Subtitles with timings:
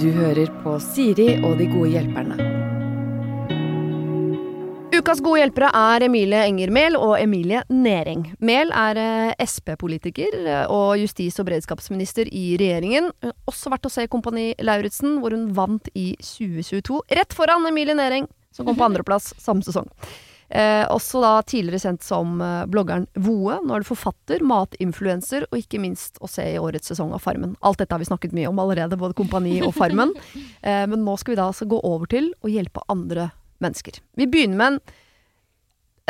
[0.00, 2.36] Du hører på Siri og de gode hjelperne.
[4.94, 8.26] Ukas gode hjelpere er Emilie Enger Mehl og Emilie Næring.
[8.44, 13.08] Mehl er eh, Sp-politiker eh, og justis- og beredskapsminister i regjeringen.
[13.10, 17.00] Hun har Også vært å se Kompani Lauritzen, hvor hun vant i 2022.
[17.18, 19.90] Rett foran Emilie Næring, som kom på andreplass samme sesong.
[20.54, 23.56] Eh, også da tidligere kjent som eh, bloggeren Voe.
[23.66, 27.56] Nå er du forfatter, matinfluenser, og ikke minst å se i årets sesong av Farmen.
[27.66, 30.14] Alt dette har vi snakket mye om allerede, både Kompani og Farmen.
[30.62, 33.32] eh, men nå skal vi da altså gå over til å hjelpe andre
[33.64, 33.98] mennesker.
[34.14, 34.80] Vi begynner med en,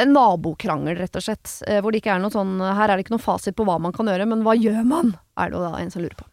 [0.05, 1.49] en nabokrangel, rett og slett.
[1.65, 3.81] Eh, hvor det ikke er noe sånn Her er det ikke noen fasit på hva
[3.81, 5.17] man kan gjøre, men hva gjør man?
[5.41, 6.29] Er det jo da en som lurer på.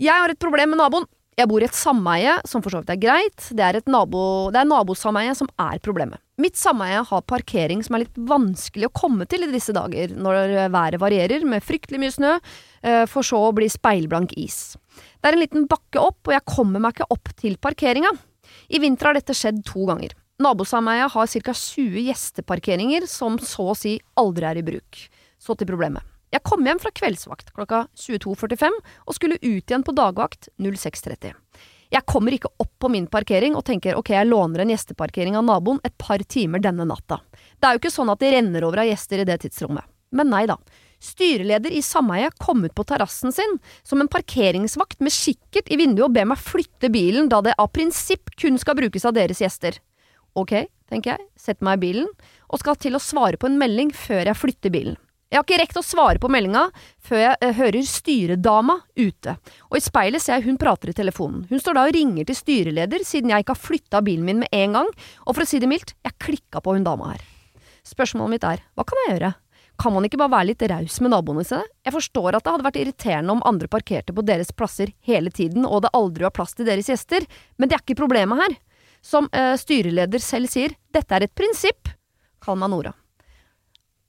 [0.00, 1.04] Jeg har et problem med naboen.
[1.36, 3.50] Jeg bor i et sameie, som for så vidt er greit.
[3.52, 6.22] Det er et nabo, det er nabosameie som er problemet.
[6.36, 10.68] Mitt sameie har parkering som er litt vanskelig å komme til i disse dager, når
[10.74, 12.32] været varierer med fryktelig mye snø,
[12.82, 14.76] eh, for så å bli speilblank is.
[15.22, 18.12] Det er en liten bakke opp, og jeg kommer meg ikke opp til parkeringa.
[18.68, 20.12] I vinter har dette skjedd to ganger.
[20.38, 21.54] Nabosameiet har ca.
[21.56, 25.08] 20 gjesteparkeringer som så å si aldri er i bruk.
[25.40, 26.04] Så til problemet.
[26.34, 31.32] Jeg kom hjem fra kveldsvakt klokka 22.45 og skulle ut igjen på dagvakt 06.30.
[31.96, 35.46] Jeg kommer ikke opp på min parkering og tenker ok, jeg låner en gjesteparkering av
[35.46, 37.22] naboen et par timer denne natta.
[37.32, 39.86] Det er jo ikke sånn at det renner over av gjester i det tidsrommet.
[40.12, 40.58] Men nei da.
[41.02, 46.08] Styreleder i sameiet kom ut på terrassen sin som en parkeringsvakt med kikkert i vinduet
[46.08, 49.80] og ber meg flytte bilen da det av prinsipp kun skal brukes av deres gjester.
[50.36, 50.52] Ok,
[50.92, 52.12] tenker jeg, setter meg i bilen
[52.50, 55.00] og skal til å svare på en melding før jeg flytter bilen.
[55.26, 56.68] Jeg har ikke rekt å svare på meldinga
[57.02, 59.32] før jeg eh, hører styredama ute,
[59.66, 61.48] og i speilet ser jeg hun prater i telefonen.
[61.50, 64.54] Hun står da og ringer til styreleder siden jeg ikke har flytta bilen min med
[64.54, 64.92] en gang,
[65.26, 67.24] og for å si det mildt, jeg klikka på hun dama her.
[67.86, 69.32] Spørsmålet mitt er, hva kan jeg gjøre?
[69.82, 71.66] Kan man ikke bare være litt raus med naboene sine?
[71.84, 75.66] Jeg forstår at det hadde vært irriterende om andre parkerte på deres plasser hele tiden
[75.66, 77.26] og det aldri var plass til deres gjester,
[77.58, 78.56] men det er ikke problemet her.
[79.04, 81.90] Som eh, styreleder selv sier, dette er et prinsipp.
[82.42, 82.94] Kall meg Nora.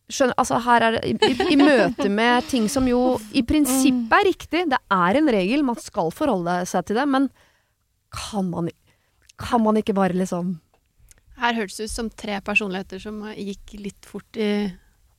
[0.08, 4.28] Skjønner, altså her er det i, i, møte med ting som jo i prinsippet er
[4.30, 7.28] riktig, det er en regel, man skal forholde seg til det, men
[8.16, 8.70] kan man,
[9.36, 10.56] kan man ikke bare liksom
[11.38, 14.50] Her hørtes det ut som tre personligheter som gikk litt fort i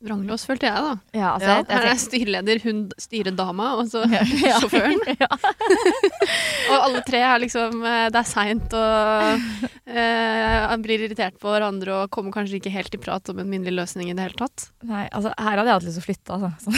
[0.05, 0.93] vranglås, følte jeg, da.
[1.17, 4.59] Ja, altså, Ja, jeg, her er styreleder, hun styredama, og så Ja, ja.
[4.63, 5.01] sjåføren.
[6.69, 11.95] Og alle tre er liksom eh, Det er seint og eh, blir irritert på hverandre
[12.03, 14.69] og kommer kanskje ikke helt i prat om en minnelig løsning i det hele tatt.
[14.87, 16.71] Nei, altså, her hadde jeg hatt lyst til å flytte, altså.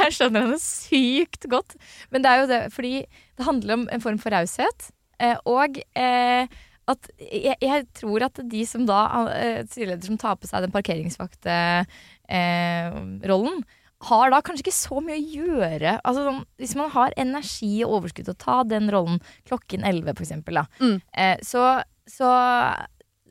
[0.00, 1.76] Jeg skjønner henne sykt godt.
[2.10, 4.90] Men det er jo det, fordi det handler om en form for raushet.
[5.20, 6.48] Eh, og eh,
[6.88, 9.02] at jeg, jeg tror at de som da,
[9.34, 13.64] eh, styreleder som tar på seg den parkeringsvaktrollen, eh,
[14.08, 15.90] har da kanskje ikke så mye å gjøre.
[16.08, 20.14] Altså, sånn, hvis man har energi og overskudd til å ta den rollen klokken 11,
[20.16, 20.32] f.eks.,
[20.80, 21.00] Mm.
[21.12, 22.26] eh, så, så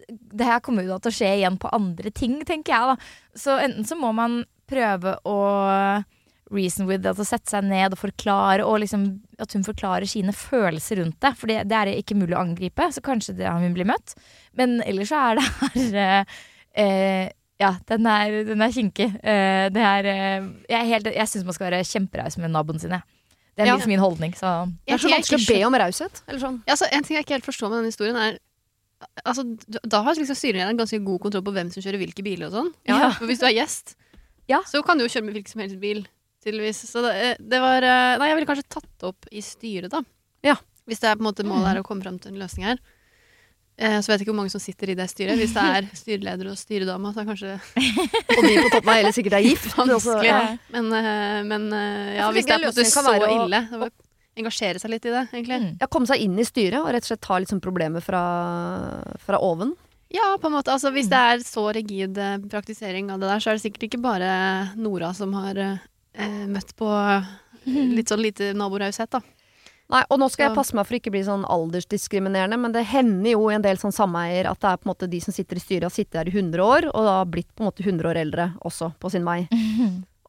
[0.09, 2.85] det her kommer jo da til å skje igjen på andre ting, tenker jeg.
[2.85, 2.95] da.
[3.35, 6.03] Så enten så må man prøve å
[6.51, 9.03] reason with, altså sette seg ned og forklare, og liksom
[9.39, 11.33] at hun forklarer sine følelser rundt det.
[11.37, 14.15] For det, det er ikke mulig å angripe, så kanskje det, hun blir møtt.
[14.57, 16.39] Men ellers så er det her eh,
[16.85, 17.29] eh,
[17.59, 19.09] Ja, den er, den er kinkig.
[19.19, 23.01] Eh, det er eh, Jeg, helt- jeg syns man skal være kjemperaus med naboen sine.
[23.55, 23.75] Det er Ja.
[23.75, 26.21] liksom min holdning, så Det er så vanskelig å be om raushet.
[26.29, 26.61] Eller sånn.
[26.65, 28.37] Ja, altså, en ting jeg ikke helt forstår med denne historien, er
[29.23, 29.43] Altså,
[29.87, 32.71] da har liksom styrelederen ganske god kontroll på hvem som kjører hvilke biler og sånn.
[32.87, 33.11] Ja.
[33.23, 33.93] Hvis du er gjest,
[34.49, 34.59] Ja.
[34.67, 36.01] så kan du jo kjøre med hvilken som helst bil,
[36.45, 36.83] tydeligvis.
[36.91, 40.03] Så det, det var eh, Nei, jeg ville kanskje tatt det opp i styret, da.
[40.45, 40.55] Ja.
[40.89, 42.79] Hvis det er på en måte målet er å komme fram til en løsning her.
[43.79, 45.39] Eh, så vet jeg ikke hvor mange som sitter i det styret.
[45.39, 47.51] Hvis det er styreleder og styredame, så er kanskje
[48.37, 49.69] Og de på toppen av hele sikkert er gift.
[49.71, 50.27] Også- vanskelig.
[50.27, 50.39] ja.
[50.75, 53.89] Men, eh, men eh, ja, hvis det er på en måte så å- ille, så
[54.39, 55.59] engasjere seg litt i det, egentlig.
[55.63, 55.69] Mm.
[55.79, 58.23] Ja, komme seg inn i styret og rett og slett ta litt problemet fra,
[59.23, 59.73] fra oven.
[60.09, 60.73] Ja, på en måte.
[60.73, 63.87] Altså, hvis det er så rigid eh, praktisering av det der, så er det sikkert
[63.87, 64.29] ikke bare
[64.79, 65.59] Nora som har
[66.13, 66.89] eh, møtt på
[67.97, 69.21] litt sånn lite naboraushet, da.
[69.89, 73.31] Nei, og nå skal jeg passe meg for ikke bli sånn aldersdiskriminerende, men det hender
[73.31, 75.57] jo i en del sånn sameier at det er på en måte de som sitter
[75.57, 77.81] i styret, har sittet der i 100 år, og da har blitt på en måte
[77.81, 79.41] 100 år eldre også, på sin vei.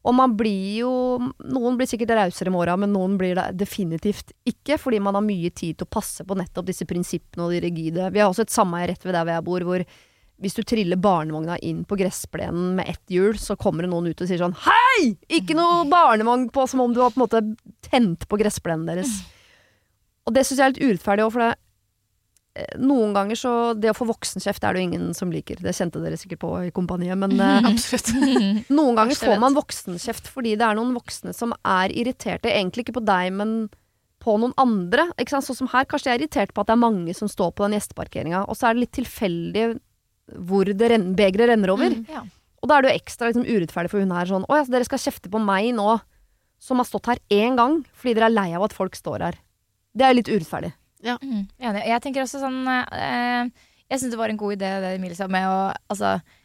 [0.01, 0.91] Og man blir jo
[1.21, 5.21] Noen blir sikkert rausere i morgen, men noen blir det definitivt ikke, fordi man har
[5.21, 8.07] mye tid til å passe på nettopp disse prinsippene og de rigide.
[8.09, 9.85] Vi har også et sameie rett ved der hvor jeg bor, hvor
[10.41, 14.21] hvis du triller barnevogna inn på gressplenen med ett hjul, så kommer det noen ut
[14.23, 15.13] og sier sånn Hei!
[15.37, 16.65] Ikke noe barnevogn på!
[16.69, 17.43] Som om du har på en måte
[17.85, 19.19] tent på gressplenen deres.
[20.25, 21.51] Og det syns jeg er litt urettferdig òg, for det
[22.57, 25.61] eh, noen ganger så Det å få voksenkjeft er det jo ingen som liker.
[25.61, 27.69] Det kjente dere sikkert på i kompaniet, men eh,
[28.79, 32.97] noen ganger får man voksenkjeft fordi det er noen voksne som er irriterte, egentlig ikke
[32.97, 33.55] på deg, men
[34.21, 35.05] på noen andre.
[35.21, 35.45] Ikke sant?
[35.45, 37.65] Sånn som her, kanskje jeg er irritert på at det er mange som står på
[37.67, 39.69] den gjesteparkeringa, og så er det litt tilfeldig
[40.35, 41.93] hvor det renn, begeret renner over.
[41.93, 42.05] Mm.
[42.11, 42.23] Ja.
[42.61, 44.73] Og da er det jo ekstra liksom, urettferdig for hun her sånn Å ja, så
[44.75, 45.95] dere skal kjefte på meg nå,
[46.61, 49.39] som har stått her én gang, fordi dere er lei av at folk står her.
[49.97, 50.71] Det er litt urettferdig.
[51.01, 51.85] Mm, enig.
[51.89, 53.47] Jeg tenker også sånn eh,
[53.89, 55.55] Jeg syns det var en god idé det Emilie sa med å
[55.89, 56.37] altså, eh,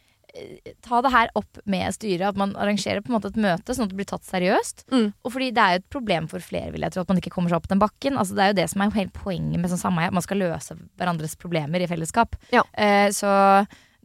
[0.85, 2.25] ta det her opp med styret.
[2.29, 4.85] At man arrangerer på en måte et møte sånn at det blir tatt seriøst.
[4.93, 5.09] Mm.
[5.23, 7.33] Og fordi det er jo et problem for flere, vil jeg tro, at man ikke
[7.33, 8.19] kommer seg opp den bakken.
[8.19, 10.41] Altså, det er jo det som er hele poenget med sånn sameie, at man skal
[10.43, 12.39] løse hverandres problemer i fellesskap.
[12.53, 12.63] Ja.
[12.77, 13.29] Eh, så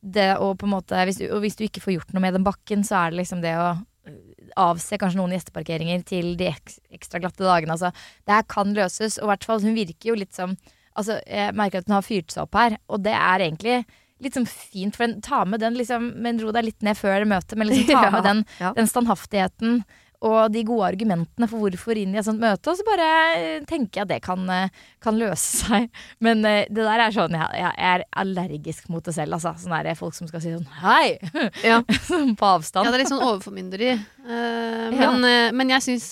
[0.03, 2.35] det å på en måte hvis du, Og hvis du ikke får gjort noe med
[2.35, 3.71] den bakken, så er det liksom det å
[4.09, 4.21] eh,
[4.59, 6.51] avse kanskje noen gjesteparkeringer til de
[6.93, 7.77] ekstra glatte dagene.
[7.77, 7.93] Altså,
[8.27, 10.57] det her kan løses, og i hvert fall hun virker jo litt som
[10.93, 13.77] Altså, jeg merker at hun har fyrt seg opp her, og det er egentlig
[14.23, 17.27] litt sånn fint, for den, ta med den liksom Men ro deg litt ned før
[17.29, 18.73] møtet, men liksom ta med den, ja.
[18.77, 19.83] den standhaftigheten
[20.23, 23.09] og de gode argumentene for hvorfor inn i et sånt møte, og så bare
[23.39, 25.89] eh, tenker jeg at det kan, eh, kan løse seg.
[26.25, 29.55] Men eh, det der er sånn, jeg, jeg er allergisk mot det selv, altså.
[29.59, 31.19] Sånn er folk som skal si sånn hei!
[31.67, 31.81] Ja.
[32.07, 32.87] Sånn på avstand.
[32.87, 33.93] Ja, det er litt sånn overformynderi.
[34.23, 35.51] Men, ja.
[35.55, 36.07] men jeg syns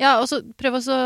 [0.00, 0.96] Ja, og så prøv også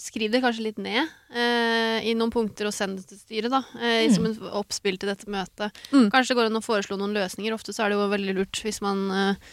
[0.00, 1.04] Skriv det kanskje litt ned
[1.36, 3.58] eh, i noen punkter og send det til styret, da.
[3.76, 5.74] eh, Som en oppspill til dette møtet.
[5.92, 6.06] Mm.
[6.14, 7.52] Kanskje det går an å foreslå noen løsninger.
[7.52, 9.52] Ofte så er det jo veldig lurt hvis man eh,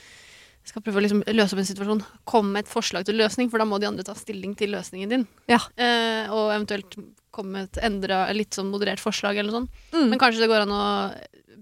[0.69, 2.03] skal prøve å liksom løse opp en situasjon.
[2.29, 5.11] Komme med et forslag til løsning, for da må de andre ta stilling til løsningen
[5.11, 5.27] din.
[5.51, 5.59] Ja.
[5.75, 6.95] Eh, og eventuelt
[7.35, 9.83] komme med et endra, litt sånn moderert forslag eller noe sånt.
[9.91, 10.07] Mm.
[10.13, 10.81] Men kanskje det går an å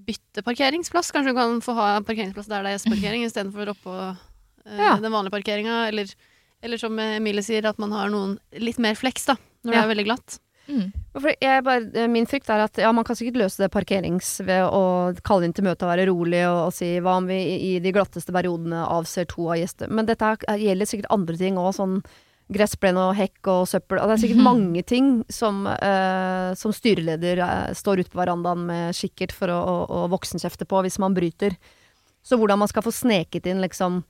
[0.08, 1.10] bytte parkeringsplass.
[1.16, 4.94] Kanskje du kan få ha parkeringsplass der det er gjesteparkering, istedenfor oppå eh, Ja.
[5.02, 5.88] den vanlige parkeringa.
[5.90, 6.14] Eller,
[6.63, 9.89] eller som Emilie sier, at man har noen litt mer fleks da, når det er
[9.94, 10.38] veldig glatt.
[10.68, 10.92] Mm.
[11.39, 14.65] Jeg bare, eh, min frykt er at ja, man kan sikkert løse det parkerings ved
[14.68, 17.56] å kalle inn til møte og være rolig og, og si hva om vi i,
[17.69, 19.88] i de glatteste periodene avser to av gjester.
[19.88, 22.01] Men dette her gjelder sikkert andre ting òg, sånn
[22.54, 24.01] gressplen og hekk og søppel.
[24.01, 28.68] Og det er sikkert mange ting som, eh, som styreleder eh, står ute på verandaen
[28.68, 31.57] med kikkert for å, å, å voksenkjefte på hvis man bryter.
[32.27, 34.01] Så hvordan man skal få sneket inn liksom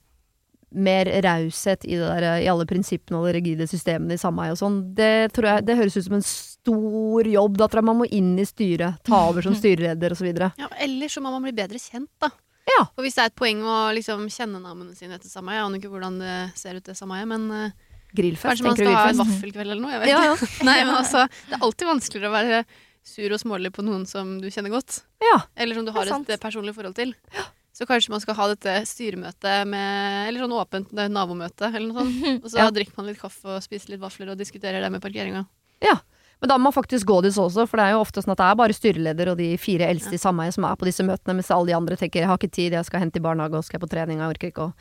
[0.70, 4.82] mer raushet i, der, i alle prinsippene og de rigide systemene i sameie og sånn,
[4.94, 5.30] det
[5.64, 7.56] det høres ut som en stor jobb.
[7.56, 10.28] Da tror jeg man må inn i styret, ta over som styreleder osv.
[10.60, 12.30] Ja, eller så må man bli bedre kjent, da.
[12.68, 12.82] Ja.
[12.92, 15.80] For hvis det er et poeng å liksom kjenne navnene sine etter sameie Jeg aner
[15.80, 17.70] ikke hvordan det ser ut, det sameie, men eh,
[18.12, 19.94] Grillfest, kanskje man skal ha en vaffelkveld eller noe?
[19.94, 20.34] Jeg vet Ja, ja.
[20.68, 22.60] Nei, men altså, det er alltid vanskeligere å være
[23.08, 25.00] sur og smålig på noen som du kjenner godt.
[25.24, 25.38] ja.
[25.56, 27.14] Eller som du har et personlig forhold til.
[27.78, 32.02] Så kanskje man skal ha dette styremøtet med Eller sånn åpent eh, nabomøte, eller noe
[32.02, 32.42] sånt.
[32.44, 32.72] Og så Ja.
[32.74, 35.46] drikker man litt kaffe og spiser litt vafler og diskuterer det med parkeringa.
[36.40, 38.40] Men da må man faktisk gå dit også, for det er jo ofte sånn at
[38.40, 41.34] det er bare styreleder og de fire eldste i sameiet som er på disse møtene,
[41.34, 43.64] mens alle de andre tenker 'jeg har ikke tid, jeg skal hente i barnehage og
[43.64, 44.72] skal på trening, jeg orker ikke å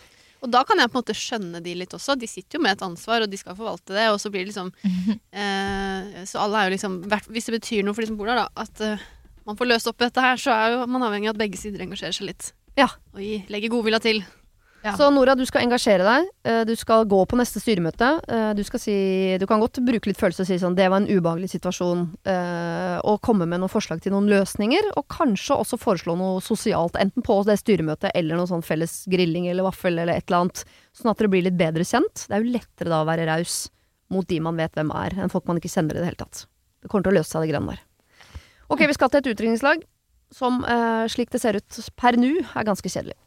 [0.44, 2.16] Og da kan jeg på en måte skjønne de litt også.
[2.16, 4.08] De sitter jo med et ansvar, og de skal forvalte det.
[4.14, 4.72] Og så blir det liksom
[5.34, 8.36] eh, Så alle er jo liksom Hvis det betyr noe for de som bor der,
[8.46, 9.00] da, at eh,
[9.48, 11.82] man får løst opp dette her, så er jo man avhengig av at begge sider
[11.82, 12.54] engasjerer seg litt.
[12.78, 12.90] Ja.
[13.14, 14.20] Og legger legge godvilja til.
[14.86, 14.92] Ja.
[14.96, 16.28] Så Nora, du skal engasjere deg.
[16.46, 18.22] eh, Du skal gå på neste styremøte.
[18.30, 21.02] eh, Du skal si Du kan godt bruke litt følelse og si sånn Det var
[21.02, 22.04] en ubehagelig situasjon.
[22.24, 24.94] eh, Og komme med noen forslag til noen løsninger.
[24.96, 29.50] Og kanskje også foreslå noe sosialt, enten på det styremøtet eller noe sånn felles grilling
[29.50, 30.64] eller vaffel eller et eller annet.
[30.94, 32.28] Sånn at dere blir litt bedre kjent.
[32.30, 33.70] Det er jo lettere da å være raus
[34.10, 36.46] mot de man vet hvem er, enn folk man ikke kjenner i det hele tatt.
[36.82, 37.82] Det kommer til å løse seg, det greiene der.
[38.70, 39.84] Ok, vi skal til et utdrikningslag
[40.34, 43.18] som, eh, slik det ser ut per nå, er ganske kjedelig.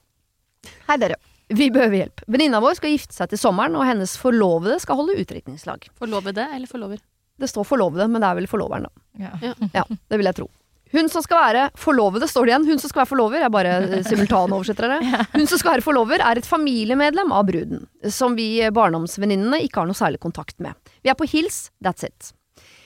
[0.89, 1.17] Hei, dere.
[1.51, 2.23] Vi behøver hjelp.
[2.31, 5.89] Venninna vår skal gifte seg til sommeren, og hennes forlovede skal holde utdrikningslag.
[5.99, 7.01] Forlovede eller forlover?
[7.41, 8.91] Det står forlovede, men det er vel forloveren, da.
[9.19, 9.55] Ja.
[9.75, 10.51] Ja, det vil jeg tro.
[10.93, 12.67] Hun som skal være forlovede, står det igjen.
[12.67, 13.75] Hun som skal være forlover, jeg bare
[14.11, 15.01] simultanoversetter det.
[15.37, 19.91] Hun som skal være forlover, er et familiemedlem av bruden, som vi barndomsvenninnene ikke har
[19.91, 20.75] noe særlig kontakt med.
[21.03, 22.33] Vi er på hils, that's it.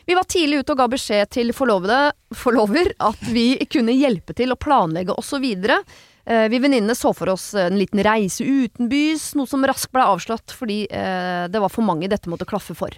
[0.07, 4.53] Vi var tidlig ute og ga beskjed til forlovede, forlover at vi kunne hjelpe til
[4.53, 5.45] å planlegge osv.
[5.45, 10.53] Eh, Vi venninnene så for oss en liten reise utenbys, noe som raskt ble avslått
[10.53, 12.93] fordi eh, det var for mange dette måtte klaffe for.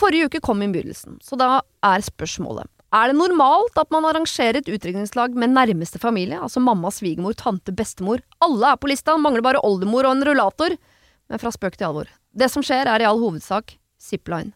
[0.00, 4.70] Forrige uke kom innbydelsen, så da er spørsmålet er det normalt at man arrangerer et
[4.70, 8.18] utdrikningslag med nærmeste familie, altså mamma, svigermor, tante, bestemor?
[8.42, 10.74] Alle er på lista, mangler bare oldemor og en rullator.
[11.30, 12.10] Men fra spøk til alvor.
[12.34, 14.50] Det som skjer er i all hovedsak zipline.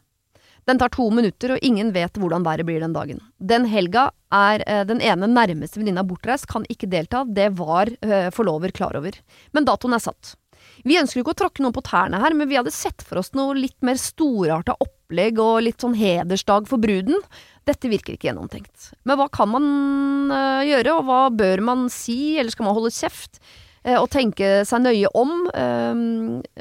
[0.68, 3.21] Den tar to minutter, og ingen vet hvordan været blir den dagen.
[3.38, 7.25] Den helga er eh, den ene nærmeste venninna bortreist, kan ikke delta.
[7.28, 9.18] Det var eh, forlover klar over.
[9.52, 10.35] Men datoen er satt.
[10.85, 13.35] Vi ønsker ikke å tråkke noen på tærne her, men vi hadde sett for oss
[13.37, 17.21] noe litt mer storarta opplegg og litt sånn hedersdag for bruden.
[17.68, 18.90] Dette virker ikke gjennomtenkt.
[19.09, 19.68] Men hva kan man
[20.33, 23.40] øh, gjøre, og hva bør man si, eller skal man holde kjeft?
[23.85, 26.04] Eh, og tenke seg nøye om, øh,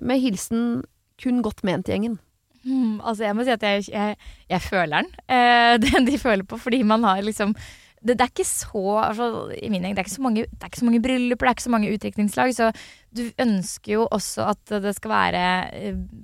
[0.03, 0.83] med hilsen
[1.23, 2.19] kun godt ment-gjengen.
[2.63, 4.15] Hmm, altså jeg må si at jeg, jeg,
[4.49, 7.55] jeg føler den, eh, den de føler på, fordi man har liksom
[8.03, 10.65] det, det, er ikke så altså, i min gjeng, det, er ikke så mange, det
[10.65, 12.55] er ikke så mange brylluper, det er ikke så mange utdrikningslag.
[12.55, 12.71] Så
[13.15, 15.43] du ønsker jo også at det skal være,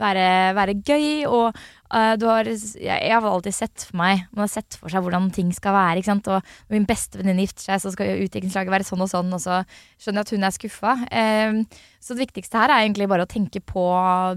[0.01, 0.25] være,
[0.57, 1.55] være gøy, og
[1.89, 5.49] Uh, har, jeg, har alltid sett for meg Man har sett for seg hvordan ting
[5.55, 5.97] skal være.
[5.97, 6.27] Ikke sant?
[6.29, 6.37] Og
[6.69, 9.31] når min beste venninne gifter seg, så skal utviklingslaget være sånn og sånn.
[9.33, 9.61] Og så
[9.97, 10.95] skjønner jeg at hun er skuffa.
[11.09, 13.85] Uh, så det viktigste her er egentlig bare å tenke på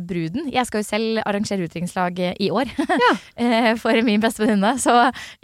[0.08, 0.48] bruden.
[0.52, 3.12] Jeg skal jo selv arrangere utviklingslag i år ja.
[3.12, 4.72] uh, for min beste venninne.
[4.80, 4.94] Så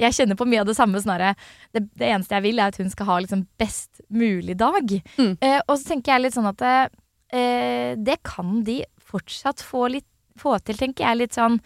[0.01, 1.03] jeg kjenner på mye av det samme.
[1.05, 1.35] Snarere.
[1.77, 4.97] Det, det, eneste jeg vil, er at hun skal ha liksom best mulig dag.
[5.21, 5.35] Mm.
[5.69, 6.65] og så tenker jeg litt sånn at
[7.29, 10.07] det kan de fortsatt få, litt,
[10.41, 11.21] få til, tenker jeg.
[11.21, 11.59] Litt sånn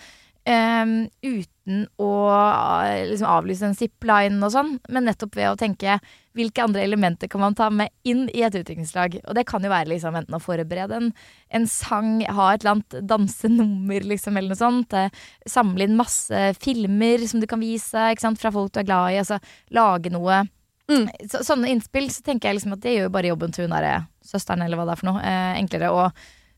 [0.43, 6.01] Um, uten å uh, liksom avlyse en zipline og sånn, men nettopp ved å tenke
[6.35, 9.21] hvilke andre elementer kan man ta med inn i et utviklingslag.
[9.23, 11.13] Og det kan jo være liksom enten å forberede en,
[11.55, 14.97] en sang, ha et eller annet dansenummer liksom, eller noe sånt.
[14.97, 15.13] Eh,
[15.47, 19.21] samle inn masse filmer som du kan vise fra folk du er glad i.
[19.23, 19.39] Altså
[19.77, 20.43] lage noe.
[20.91, 21.07] Mm.
[21.31, 24.09] Så, sånne innspill så tenker jeg liksom at det gjør bare jobben til hun derre
[24.27, 25.93] søsteren eller hva det er for noe, eh, enklere.
[25.95, 26.11] Og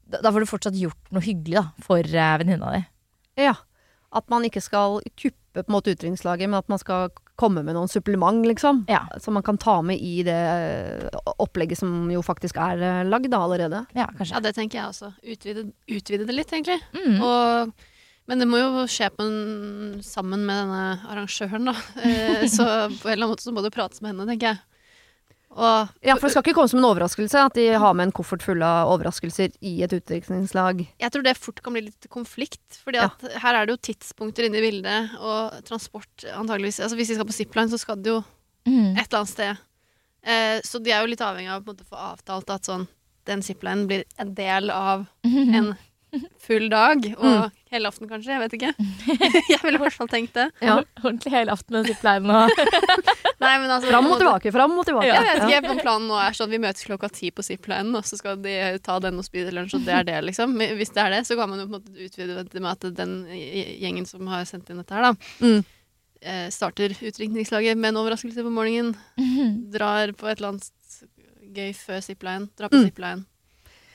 [0.04, 2.82] da, da, får du fortsatt gjort noe hyggelig da, for eh, venninna di.
[3.44, 3.56] Ja.
[4.14, 7.74] At man ikke skal kuppe på en måte utdrikningslaget, men at man skal komme med
[7.76, 8.84] noen supplement, liksom.
[8.90, 9.04] Ja.
[9.22, 13.30] Som man kan ta med i det eh, opplegget som jo faktisk er eh, lagd
[13.32, 13.84] da allerede.
[13.94, 14.36] Ja, kanskje.
[14.36, 15.12] Ja, det tenker jeg også.
[15.22, 16.78] Utvide, utvide det litt, egentlig.
[16.94, 17.18] Mm.
[17.22, 17.88] Og,
[18.30, 19.34] men det må jo skje en,
[20.06, 21.76] sammen med denne arrangøren, da.
[22.04, 24.62] Eh, så på en eller annen måte så må du prates med henne, tenker jeg.
[25.54, 28.14] Og, ja, for det skal ikke komme som en overraskelse at de har med en
[28.14, 30.82] koffert full av overraskelser i et utviklingslag?
[30.98, 33.06] Jeg tror det fort kan bli litt konflikt, for ja.
[33.42, 37.30] her er det jo tidspunkter inne i bildet, og transport antageligvis Altså hvis de skal
[37.30, 38.18] på zipline, så skal det jo
[38.66, 38.98] mm.
[38.98, 39.64] et eller annet sted.
[40.24, 42.88] Eh, så de er jo litt avhengig av å få avtalt at sånn
[43.28, 45.06] den ziplinen blir en del av
[45.58, 45.74] en
[46.42, 47.54] full dag og mm.
[47.74, 48.32] Helaften, kanskje.
[48.34, 48.70] Jeg vet ikke.
[49.52, 50.48] jeg ville i hvert fall tenkt det.
[50.64, 50.78] Ja.
[51.02, 52.64] Ordentlig helaften med zipline og
[53.44, 55.10] Nei, men altså, Fram og tilbake, fram og tilbake.
[55.10, 57.92] Ja, jeg vet ikke om planen nå er sånn vi møtes klokka ti på ziplinen,
[57.98, 58.54] og så skal de
[58.84, 60.54] ta den og spise lunsj, og det er det, liksom.
[60.78, 62.86] Hvis det er det, så kan man jo på en måte utvide det med at
[62.96, 65.34] den gjengen som har sendt inn dette her, da.
[65.44, 65.60] Mm.
[66.24, 68.94] Eh, starter utringningslaget med en overraskelse på morgenen.
[69.74, 70.70] Drar på et eller annet
[71.54, 72.48] gøy før zipline.
[72.56, 72.86] Drar på mm.
[72.88, 73.26] zipline.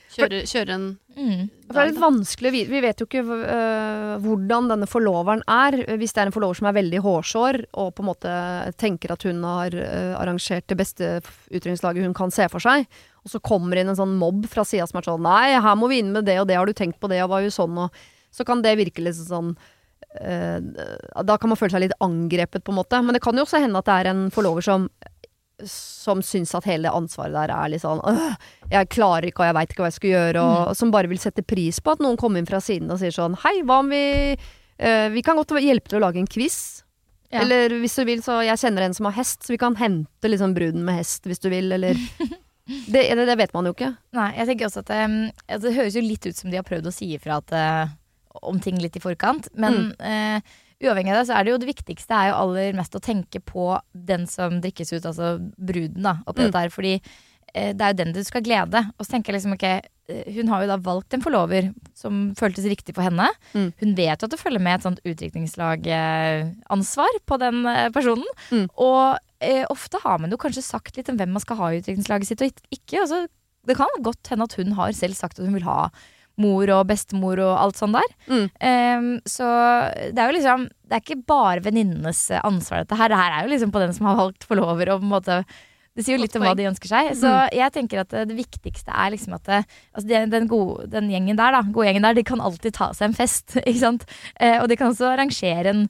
[0.09, 1.41] Kjøre, kjøre en mm.
[1.69, 2.71] Det er litt vanskelig å vite.
[2.71, 5.77] Vi vet jo ikke uh, hvordan denne forloveren er.
[6.01, 8.33] Hvis det er en forlover som er veldig hårsår og på en måte
[8.81, 12.87] tenker at hun har uh, arrangert det beste utdrikningslaget hun kan se for seg,
[13.21, 15.91] og så kommer inn en sånn mobb fra sida som er sånn Nei, her må
[15.91, 17.77] vi inn med det og det, har du tenkt på det, og var jo sånn,
[17.85, 18.01] og
[18.33, 20.57] Så kan det virke litt sånn uh,
[21.21, 22.97] Da kan man føle seg litt angrepet, på en måte.
[23.05, 24.89] Men det kan jo også hende at det er en forlover som
[25.67, 28.35] som syns at hele det ansvaret der er litt sånn øh,
[28.71, 30.77] Jeg klarer ikke, og jeg veit ikke hva jeg skal gjøre, og mm.
[30.79, 33.37] som bare vil sette pris på at noen kommer inn fra siden og sier sånn
[33.43, 34.03] Hei, hva om vi
[34.35, 36.59] øh, Vi kan godt hjelpe til å lage en quiz.
[37.29, 37.43] Ja.
[37.43, 40.31] Eller hvis du vil, så Jeg kjenner en som har hest, så vi kan hente
[40.31, 41.97] liksom bruden med hest hvis du vil, eller
[42.93, 43.91] det, det, det, vet man jo ikke.
[44.17, 45.03] Nei, jeg tenker også at det,
[45.47, 48.41] altså, det høres jo litt ut som de har prøvd å si ifra at, uh,
[48.49, 49.93] om ting litt i forkant, men mm.
[50.01, 53.03] uh, uavhengig av det, så er det jo det viktigste er jo aller mest å
[53.03, 55.25] tenke på den som drikkes ut, altså
[55.57, 56.53] bruden, da, oppi mm.
[56.55, 56.67] der.
[56.73, 58.79] Fordi eh, det er jo den du skal glede.
[58.97, 61.63] Og så tenker jeg liksom ok, eh, hun har jo da valgt en forlover
[61.97, 63.27] som føltes riktig for henne.
[63.53, 63.69] Mm.
[63.81, 68.29] Hun vet jo at det følger med et sånt utdrikningslagansvar på den eh, personen.
[68.53, 68.67] Mm.
[68.79, 69.01] Og
[69.43, 72.27] eh, ofte har man jo kanskje sagt litt om hvem man skal ha i utdrikningslaget
[72.31, 72.97] sitt og ikke.
[73.03, 73.17] Altså,
[73.67, 75.79] det kan godt hende at hun har selv sagt at hun vil ha
[76.39, 78.11] mor og bestemor og alt sånt der.
[78.29, 78.45] Mm.
[78.59, 79.47] Um, så
[80.09, 83.11] det er jo liksom Det er ikke bare venninnenes ansvar, dette her.
[83.11, 84.93] Det her er jo liksom på den som har valgt forlover.
[84.93, 85.41] Og på en måte
[85.99, 87.09] det sier jo litt om hva de ønsker seg.
[87.19, 87.57] Så mm.
[87.59, 89.57] jeg tenker at det, viktigste er liksom at det,
[89.91, 92.91] altså den, den, gode, den, gjengen der, da, gode gjengen der, de kan alltid ta
[92.95, 93.57] seg en fest.
[93.65, 94.05] Ikke sant?
[94.39, 95.83] Eh, og de kan også arrangere en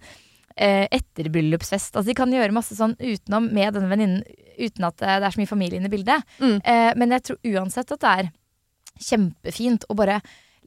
[0.56, 1.94] eh, etterbryllupsfest.
[1.94, 4.25] Altså de kan gjøre masse sånn utenom med denne venninnen,
[4.60, 6.25] uten at det er så mye familie inne i bildet.
[6.41, 6.58] Mm.
[6.58, 8.34] Eh, men jeg tror uansett at det er
[9.00, 10.20] kjempefint å bare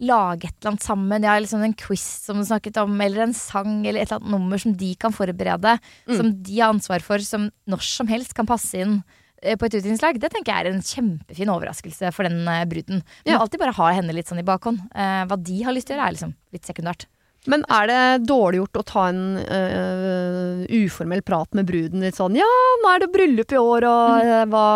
[0.03, 1.27] lage et eller annet sammen.
[1.27, 4.35] Ja, liksom en quiz som du snakket om, eller en sang eller et eller annet
[4.35, 5.77] nummer som de kan forberede.
[6.09, 6.17] Mm.
[6.19, 9.01] Som de har ansvar for, som når som helst kan passe inn
[9.43, 10.21] eh, på et utviklingslag.
[10.21, 13.03] Det tenker jeg er en kjempefin overraskelse for den uh, bruden.
[13.23, 13.41] Du ja.
[13.41, 14.83] alltid bare ha henne litt sånn i bakhånd.
[14.91, 17.09] Eh, hva de har lyst til å gjøre, er liksom litt sekundært.
[17.51, 22.05] Men er det dårlig gjort å ta en uh, uformell prat med bruden?
[22.07, 22.47] Litt sånn 'ja,
[22.79, 24.53] nå er det bryllup i år', og mm.
[24.53, 24.67] hva,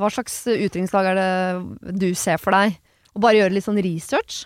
[0.00, 2.74] hva, slags utdrikningslag er det du ser for deg?
[3.18, 4.44] Og bare gjøre litt sånn research?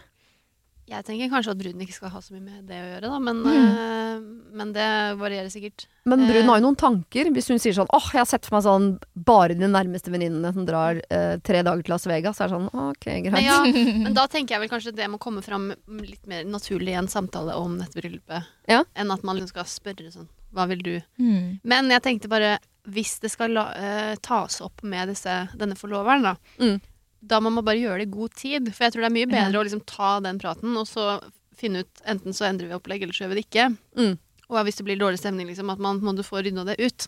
[0.93, 3.19] Jeg tenker kanskje at bruden ikke skal ha så mye med det å gjøre, da,
[3.23, 3.69] men, Mm.
[3.71, 5.87] eh, men det varierer sikkert.
[6.05, 6.49] Men bruden Eh.
[6.51, 7.31] har jo noen tanker.
[7.33, 10.53] Hvis hun sier sånn åh, jeg har sett for meg sånn bare de nærmeste venninnene
[10.53, 13.33] som drar eh, tre dager til Las Vegas, så er det sånn ok, greit.
[13.33, 13.63] Men, ja,
[14.05, 17.09] men da tenker jeg vel kanskje det må komme fram litt mer naturlig i en
[17.09, 18.85] samtale om dette bryllupet, Ja.
[18.97, 21.01] enn at man liksom skal spørre sånn Hva vil du?
[21.19, 21.61] Mm.
[21.65, 26.23] Men jeg tenkte bare hvis det skal la, uh, tas opp med disse, denne forloveren,
[26.23, 26.81] da, Mm.
[27.23, 28.73] Da må man bare gjøre det i god tid.
[28.75, 29.61] For jeg tror det er mye bedre Ja.
[29.61, 31.21] å liksom ta den praten, og så
[31.57, 33.69] finne ut enten så endrer vi opplegg, eller så gjør vi det ikke.
[33.97, 34.19] Mm.
[34.51, 37.07] Og hvis det blir dårlig stemning, liksom, at man må få rydda det ut.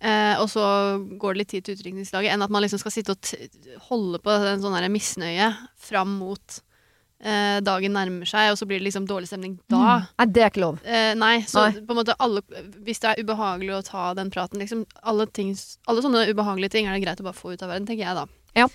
[0.00, 0.62] Eh, og så
[1.18, 4.30] går det litt tid til utdrikningslaget, enn at man liksom skal sitte og holde på
[4.30, 6.60] en sånn misnøye fram mot
[7.18, 10.04] eh, dagen nærmer seg, og så blir det liksom dårlig stemning da.
[10.20, 10.78] Nei, det er ikke lov.
[10.86, 11.80] Eh, nei, så Nei.
[11.82, 12.44] på en måte alle
[12.86, 15.50] Hvis det er ubehagelig å ta den praten, liksom alle, ting,
[15.90, 18.20] alle sånne ubehagelige ting er det greit å bare få ut av verden, tenker jeg
[18.20, 18.26] da.
[18.58, 18.68] Ja.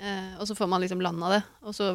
[0.00, 1.90] Eh, og så får man liksom landa det, og så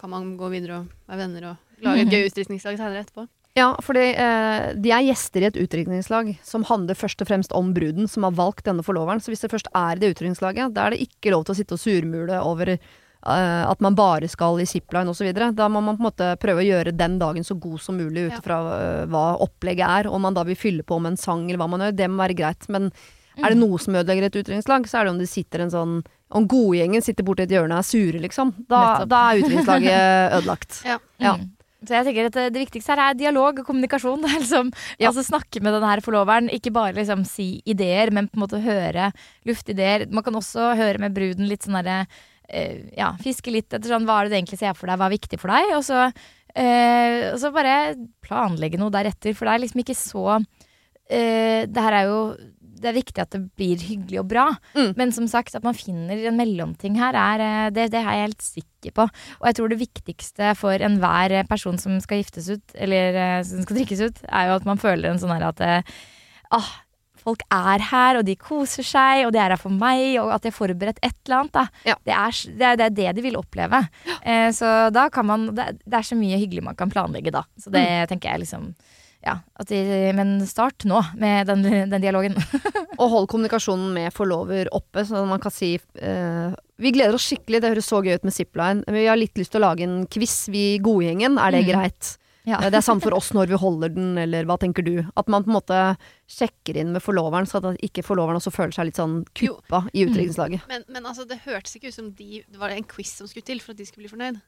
[0.00, 3.26] kan man gå videre og være venner og lage et gøy utdrikningslag senere etterpå.
[3.58, 7.72] Ja, fordi eh, de er gjester i et utdrikningslag som handler først og fremst om
[7.74, 9.20] bruden som har valgt denne forloveren.
[9.20, 11.58] Så hvis det først er i det utdrikningslaget, da er det ikke lov til å
[11.58, 15.32] sitte og surmule over eh, at man bare skal i zipline osv.
[15.34, 18.28] Da må man på en måte prøve å gjøre den dagen så god som mulig
[18.30, 20.12] ut fra eh, hva opplegget er.
[20.14, 22.22] Om man da vil fylle på med en sang eller hva man gjør, det må
[22.22, 22.70] være greit.
[22.70, 22.92] Men
[23.40, 26.00] er det noe som ødelegger et utdrikningslag, så er det om det sitter en sånn
[26.30, 28.52] Om godgjengen sitter borti et hjørne og er sure, liksom.
[28.70, 30.82] Da, da er utviklingslaget ødelagt.
[30.86, 31.00] Ja.
[31.22, 31.34] Ja.
[31.40, 31.48] Mm.
[31.80, 34.20] Så jeg tenker at det, det viktigste her er dialog og kommunikasjon.
[34.24, 35.08] Det er liksom, Ja.
[35.08, 36.50] Altså Snakke med denne forloveren.
[36.52, 39.10] Ikke bare liksom si ideer, men på en måte høre
[39.48, 40.06] luftideer.
[40.12, 42.02] Man kan også høre med bruden litt sånn derre
[42.48, 45.08] eh, Ja, fiske litt etter sånn hva er det du egentlig ser for deg, hva
[45.08, 45.72] er viktig for deg?
[45.78, 46.04] Og så,
[46.52, 47.76] eh, og så bare
[48.26, 49.34] planlegge noe deretter.
[49.34, 52.20] For det er liksom ikke så eh, Det her er jo
[52.80, 54.46] det er viktig at det blir hyggelig og bra.
[54.74, 54.92] Mm.
[54.98, 58.28] Men som sagt, at man finner en mellomting her, er, eh, det, det er jeg
[58.28, 59.08] helt sikker på.
[59.40, 63.64] Og jeg tror det viktigste for enhver person som skal giftes ut, eller eh, som
[63.66, 65.98] skal drikkes ut, er jo at man føler en sånn her at eh,
[66.56, 66.72] ah,
[67.20, 70.44] folk er her, og de koser seg, og de er her for meg, og at
[70.44, 71.80] de har forberedt et eller annet.
[71.88, 71.96] Ja.
[72.06, 73.82] Det, er, det, er, det er det de vil oppleve.
[74.20, 77.44] Eh, så da kan man det, det er så mye hyggelig man kan planlegge da.
[77.60, 78.70] Så det tenker jeg liksom
[79.24, 79.78] ja, at de,
[80.16, 82.36] Men start nå med den, den dialogen.
[83.00, 87.60] Og hold kommunikasjonen med forlover oppe, så man kan si eh, Vi gleder oss skikkelig,
[87.60, 88.82] det høres så gøy ut med zipline.
[88.86, 91.36] Men vi har litt lyst til å lage en quiz, vi godgjengen.
[91.40, 91.70] Er det Mm.
[91.74, 92.16] greit?
[92.48, 92.56] Ja.
[92.62, 95.04] Eh, Det er samme for oss når vi holder den, eller hva tenker du?
[95.16, 95.80] At man på en måte
[96.26, 99.58] sjekker inn med forloveren, så at ikke forloveren også føler seg litt sånn Jo.
[99.60, 100.64] kuppa i utdrikningslaget.
[100.68, 103.44] Men, men altså, det hørtes ikke ut som de, det var en quiz som skulle
[103.44, 104.40] til for at de skulle bli fornøyd.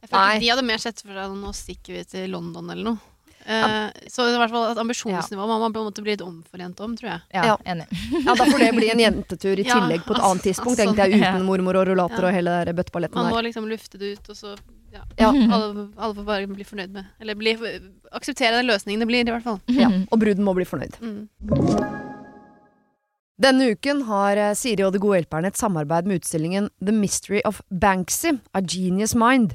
[0.00, 0.38] Jeg Nei.
[0.38, 2.98] De hadde mer sett for seg nå stikker vi til London eller noe.
[3.46, 6.80] Eh, Så i hvert fall at ambisjonsnivået må man på en måte bli litt omforent
[6.80, 7.20] om, tror jeg.
[7.34, 7.56] Ja, Ja.
[7.64, 7.86] enig.
[8.26, 10.78] Ja, da får det bli en jentetur i Ja, tillegg på et altså, annet tidspunkt,
[10.78, 11.32] altså, tenkte jeg, ja.
[11.34, 12.28] uten mormor og rullator Ja.
[12.28, 13.36] og hele den bøtteballetten Man der.
[13.36, 14.56] må liksom lufte det ut, og så
[14.92, 15.30] ja, Ja.
[15.30, 17.56] alle, alle får bare bli fornøyd med Eller bli,
[18.12, 19.60] akseptere den løsningen det blir, i hvert fall.
[19.68, 19.88] Ja.
[20.10, 20.98] Og bruden må bli fornøyd.
[21.00, 21.28] Mm.
[23.40, 27.40] Denne uken har eh, Siri og De gode hjelperne et samarbeid med utstillingen The Mystery
[27.48, 29.54] of Banksy, A Genius Mind.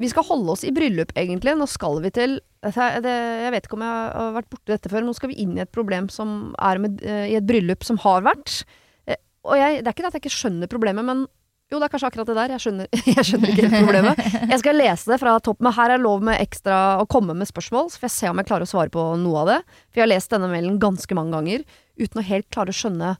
[0.00, 1.54] Vi skal holde oss i bryllup, egentlig.
[1.58, 5.04] Nå skal vi til Jeg vet ikke om jeg har vært borti dette før.
[5.06, 7.98] Nå skal vi inn i et problem som er med, eh, i et bryllup som
[8.02, 8.64] har vært.
[9.06, 11.26] Eh, og jeg, det er ikke det at jeg ikke skjønner problemet, men
[11.72, 12.54] jo, det er kanskje akkurat det der.
[12.54, 14.24] Jeg skjønner, jeg skjønner ikke helt problemet.
[14.50, 15.68] Jeg skal lese det fra toppen.
[15.68, 18.42] Men her er lov med ekstra å komme med spørsmål, så får jeg se om
[18.42, 19.60] jeg klarer å svare på noe av det.
[19.90, 21.64] For jeg har lest denne mailen ganske mange ganger
[22.00, 23.16] uten å helt klare å skjønne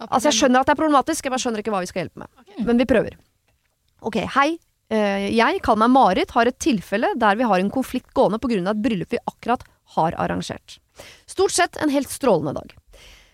[0.00, 2.22] Altså, jeg skjønner at det er problematisk, jeg bare skjønner ikke hva vi skal hjelpe
[2.22, 2.30] med.
[2.64, 3.18] Men vi prøver.
[4.00, 4.54] Ok, hei.
[4.90, 8.70] Eh, Jeg kaller meg Marit, har et tilfelle der vi har en konflikt gående pga.
[8.70, 9.62] et bryllup vi akkurat
[9.94, 10.78] har arrangert.
[11.26, 12.74] Stort sett en helt strålende dag.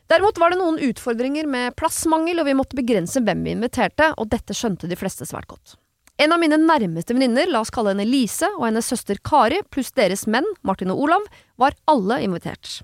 [0.08, 4.28] Derimot var det noen utfordringer med plassmangel, og vi måtte begrense hvem vi inviterte, og
[4.30, 5.74] dette skjønte de fleste svært godt.
[6.18, 9.90] En av mine nærmeste venninner, la oss kalle henne Lise, og hennes søster Kari, pluss
[9.92, 11.26] deres menn, Martin og Olav,
[11.58, 12.82] var alle invitert.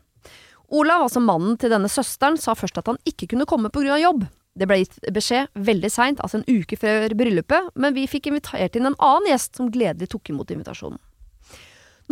[0.69, 4.01] Olav, altså mannen til denne søsteren, sa først at han ikke kunne komme pga.
[4.03, 4.27] jobb.
[4.53, 8.77] Det ble gitt beskjed veldig seint, altså en uke før bryllupet, men vi fikk invitert
[8.77, 11.01] inn en annen gjest som gledelig tok imot invitasjonen.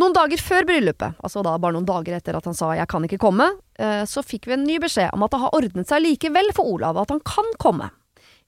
[0.01, 3.03] Noen dager før bryllupet, altså da bare noen dager etter at han sa 'jeg kan
[3.05, 6.01] ikke komme', eh, så fikk vi en ny beskjed om at det har ordnet seg
[6.01, 7.91] likevel for Olav, at han kan komme.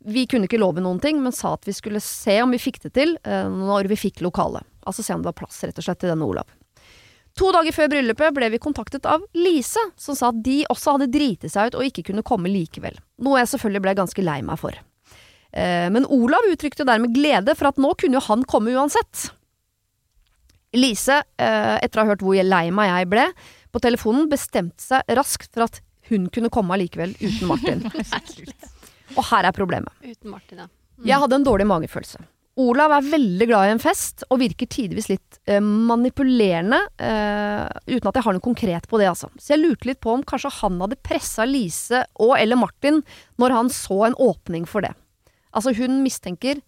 [0.03, 2.81] Vi kunne ikke love noen ting, men sa at vi skulle se om vi fikk
[2.81, 4.63] det til eh, når vi fikk lokalet.
[4.87, 6.47] Altså se om det var plass rett og slett til denne Olav.
[7.39, 11.09] To dager før bryllupet ble vi kontaktet av Lise, som sa at de også hadde
[11.13, 12.99] driti seg ut og ikke kunne komme likevel.
[13.25, 14.77] Noe jeg selvfølgelig ble ganske lei meg for.
[15.53, 19.31] Eh, men Olav uttrykte dermed glede for at nå kunne jo han komme uansett.
[20.77, 23.25] Lise, eh, etter å ha hørt hvor lei meg jeg ble,
[23.73, 27.81] på telefonen bestemte seg raskt for at hun kunne komme allikevel uten Martin.
[29.17, 29.93] Og her er problemet.
[30.05, 30.69] Uten Martin, ja.
[31.03, 32.21] Jeg hadde en dårlig magefølelse.
[32.61, 37.63] Olav er veldig glad i en fest, og virker tidvis litt eh, manipulerende, eh,
[37.95, 39.31] uten at jeg har noe konkret på det, altså.
[39.41, 43.01] Så jeg lurte litt på om kanskje han hadde pressa Lise og eller Martin
[43.41, 44.93] når han så en åpning for det.
[45.53, 46.61] Altså, hun mistenker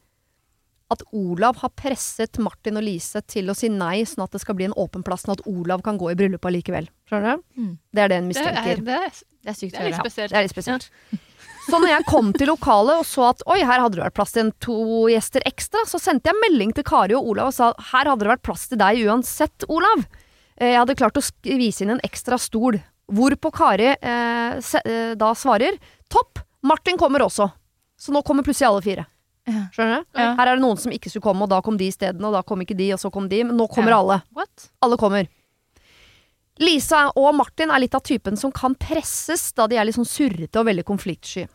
[0.94, 4.58] at Olav har presset Martin og Lise til å si nei, sånn at det skal
[4.58, 6.90] bli en åpen plass, sånn at Olav kan gå i bryllupet allikevel.
[7.10, 7.46] Skjønner du?
[7.62, 7.72] Mm.
[7.94, 8.74] Det er det hun Det mistenker.
[8.74, 10.02] er, det er, Det er sykt det er litt spesielt.
[10.02, 10.34] spesielt.
[10.34, 10.90] Det er litt spesielt.
[11.66, 14.36] Så når jeg kom til lokalet og så at oi, her hadde det vært plass
[14.36, 14.76] til en to
[15.10, 18.32] gjester ekstra, så sendte jeg melding til Kari og Olav og sa her hadde det
[18.36, 20.06] vært plass til deg uansett, Olav.
[20.60, 22.78] Eh, Jeg hadde klart å vise inn en ekstra stol.
[23.12, 25.78] Hvorpå Kari eh, eh, da svarer
[26.10, 27.50] topp, Martin kommer også.
[27.98, 29.06] Så nå kommer plutselig alle fire.
[29.46, 29.66] Ja.
[29.74, 30.06] Skjønner du?
[30.22, 30.32] Ja.
[30.38, 32.42] Her er det noen som ikke skulle komme, og da kom de isteden, og da
[32.46, 33.44] kom ikke de, og så kom de.
[33.46, 34.00] Men nå kommer Ja.
[34.02, 34.22] alle.
[34.38, 34.70] What?
[34.86, 35.28] Alle kommer.
[36.60, 40.08] Lisa og Martin er litt av typen som kan presses da de er litt sånn
[40.08, 41.48] surrete og veldig konfliktsky.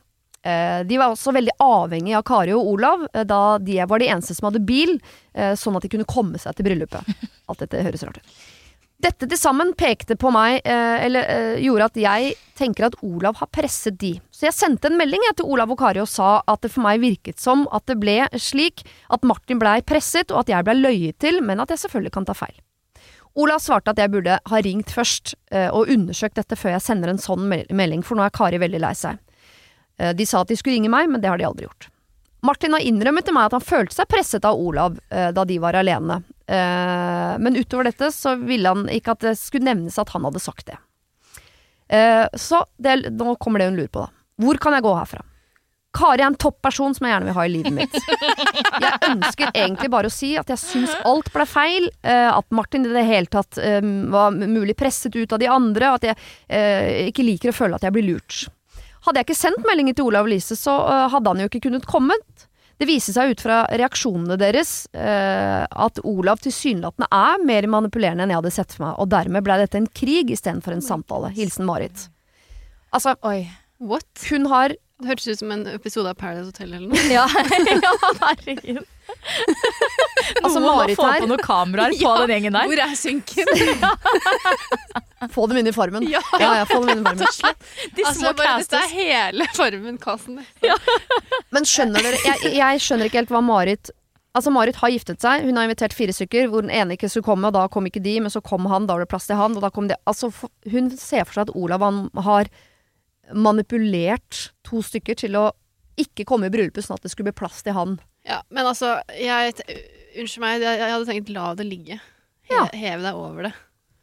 [0.42, 4.08] Eh, de var også veldig avhengig av Kari og Olav, eh, da de var de
[4.08, 4.96] eneste som hadde bil,
[5.34, 7.04] eh, sånn at de kunne komme seg til bryllupet.
[7.50, 8.40] Alt dette høres rart ut.
[9.00, 13.96] Dette til sammen pekte på meg, eller gjorde at jeg tenker at Olav har presset
[13.96, 14.10] de.
[14.28, 17.00] Så jeg sendte en melding til Olav og Kari og sa at det for meg
[17.00, 21.16] virket som at det ble slik at Martin blei presset, og at jeg blei løyet
[21.16, 22.52] til, men at jeg selvfølgelig kan ta feil.
[23.40, 25.32] Olav svarte at jeg burde ha ringt først
[25.72, 28.92] og undersøkt dette før jeg sender en sånn melding, for nå er Kari veldig lei
[29.00, 29.16] seg.
[30.00, 31.88] Eh, de sa at de skulle ringe meg, men det har de aldri gjort.
[32.42, 35.58] Martin har innrømmet til meg at han følte seg presset av Olav eh, da de
[35.60, 36.22] var alene.
[36.48, 40.42] Eh, men utover dette så ville han ikke at det skulle nevnes at han hadde
[40.42, 40.80] sagt det.
[42.38, 44.12] Så det, nå kommer det hun lurer på, da.
[44.38, 45.24] Hvor kan jeg gå herfra?
[45.98, 47.96] Kari er en toppperson som jeg gjerne vil ha i livet mitt.
[48.84, 51.88] Jeg ønsker egentlig bare å si at jeg syns alt ble feil.
[52.06, 53.58] at Martin i det hele tatt
[54.14, 55.90] var mulig presset ut av de andre.
[55.98, 58.46] At jeg ikke liker å føle at jeg blir lurt.
[59.06, 61.62] Hadde jeg ikke sendt meldingen til Olav og Lise, så eh, hadde han jo ikke
[61.68, 62.46] kunnet kommet.
[62.80, 68.32] Det viser seg ut fra reaksjonene deres eh, at Olav tilsynelatende er mer manipulerende enn
[68.32, 71.32] jeg hadde sett for meg, og dermed ble dette en krig istedenfor en samtale.
[71.36, 72.06] Hilsen Marit.
[72.90, 73.44] Altså, Oi.
[73.80, 74.08] What?
[74.28, 77.04] hun har Det hørtes ut som en episode av Paradise Hotel eller noe.
[77.16, 78.84] Ja, ja herregud.
[80.40, 82.68] Altså, Noen må Marit få her- på noen kameraer på Ja, den gjengen der.
[82.70, 83.48] Hvor er synken?
[85.34, 86.06] Få dem inn i formen.
[86.08, 86.20] Ja.
[86.38, 87.56] ja, ja få dem inn i farmen.
[87.96, 90.38] De Altså, små bare, dette er hele Farmen-casten.
[91.50, 93.90] Men skjønner dere, jeg, jeg skjønner ikke helt hva Marit
[94.30, 97.26] Altså Marit har giftet seg, hun har invitert fire stykker, hvor den ene ikke skulle
[97.26, 99.34] komme, og da kom ikke de, men så kom han, da var det plass til
[99.40, 100.30] han, og da kom de Altså,
[100.70, 102.46] hun ser for seg at Olav han har
[103.34, 105.48] manipulert to stykker til å
[106.00, 107.98] ikke komme i bryllupet, sånn at det skulle bli plass til han.
[108.28, 109.54] Ja, men altså, jeg
[110.10, 112.00] Unnskyld meg, jeg, jeg hadde tenkt la det ligge.
[112.48, 112.64] He, Ja.
[112.74, 113.52] Heve deg over det.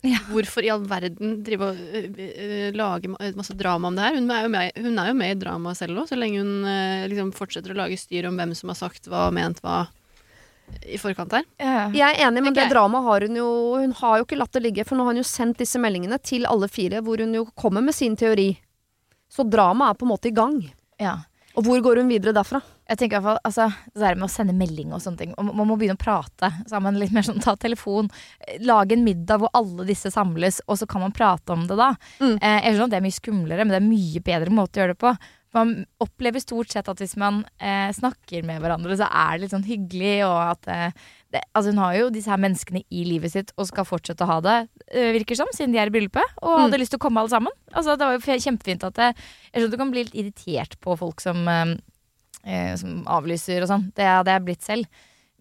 [0.06, 0.22] Ja.
[0.30, 4.16] Hvorfor i all verden drive og uh, lage masse drama om det her?
[4.16, 6.64] Hun er jo med, hun er jo med i dramaet selv òg, så lenge hun
[6.64, 9.82] uh, liksom fortsetter å lage styr om hvem som har sagt hva og ment hva
[10.88, 11.44] i forkant her.
[11.60, 11.92] Yeah.
[11.96, 12.68] Jeg er enig, men okay.
[12.68, 15.16] det dramaet har hun jo Hun har jo ikke latt det ligge, for nå har
[15.16, 18.52] hun jo sendt disse meldingene til alle fire, hvor hun jo kommer med sin teori.
[19.32, 20.62] Så dramaet er på en måte i gang.
[21.02, 21.18] Ja.
[21.58, 22.60] Og hvor går hun videre derfra?
[22.88, 25.32] Jeg tenker i hvert fall, altså, Det der med å sende melding og sånne ting.
[25.38, 27.00] og Man må begynne å prate sammen.
[27.00, 28.12] litt mer sånn, Ta telefon.
[28.62, 31.96] Lage en middag hvor alle disse samles, og så kan man prate om det da.
[32.22, 32.38] Mm.
[32.40, 34.84] Eh, jeg skjønner at det er mye skumlere, men det er mye bedre måte å
[34.84, 35.18] gjøre det på.
[35.58, 39.56] Man opplever stort sett at hvis man eh, snakker med hverandre, så er det litt
[39.56, 43.32] sånn hyggelig, og at eh, det, Altså Hun har jo disse her menneskene i livet
[43.34, 46.24] sitt og skal fortsette å ha det, eh, virker som, siden de er i bryllupet.
[46.42, 46.62] Og Mm.
[46.64, 47.52] hadde lyst til å komme alle sammen.
[47.74, 49.10] Altså Det var jo kjempefint at det,
[49.54, 51.76] Jeg skjønner at du kan bli litt irritert på folk som eh,
[52.48, 53.92] eh, som avlyser og sånn.
[53.94, 54.86] Det hadde jeg blitt selv.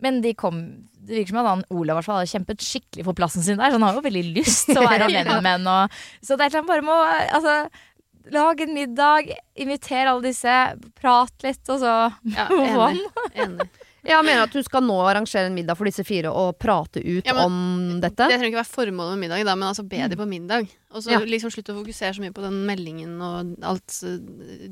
[0.03, 0.59] Men de kom
[1.07, 3.79] Det virker som at han Olav fall hadde kjempet skikkelig for plassen sin der, så
[3.79, 5.89] han har jo veldig lyst til å være alene med henne.
[6.21, 6.97] Så det er sånn bare må
[7.31, 7.71] altså,
[8.33, 10.51] Lag en middag, inviter alle disse,
[10.99, 11.93] prat litt, og så
[12.35, 13.05] Ja, enig.
[13.39, 13.69] enig.
[14.07, 17.27] Jeg mener at du skal nå arrangere en middag for disse fire og prate ut
[17.27, 18.29] Ja, men om dette.
[18.29, 20.69] Det trenger ikke være formålet med middag, da, men altså be de på middag.
[20.95, 21.19] Og så Ja.
[21.27, 23.99] liksom slutte å fokusere så mye på den meldingen og alt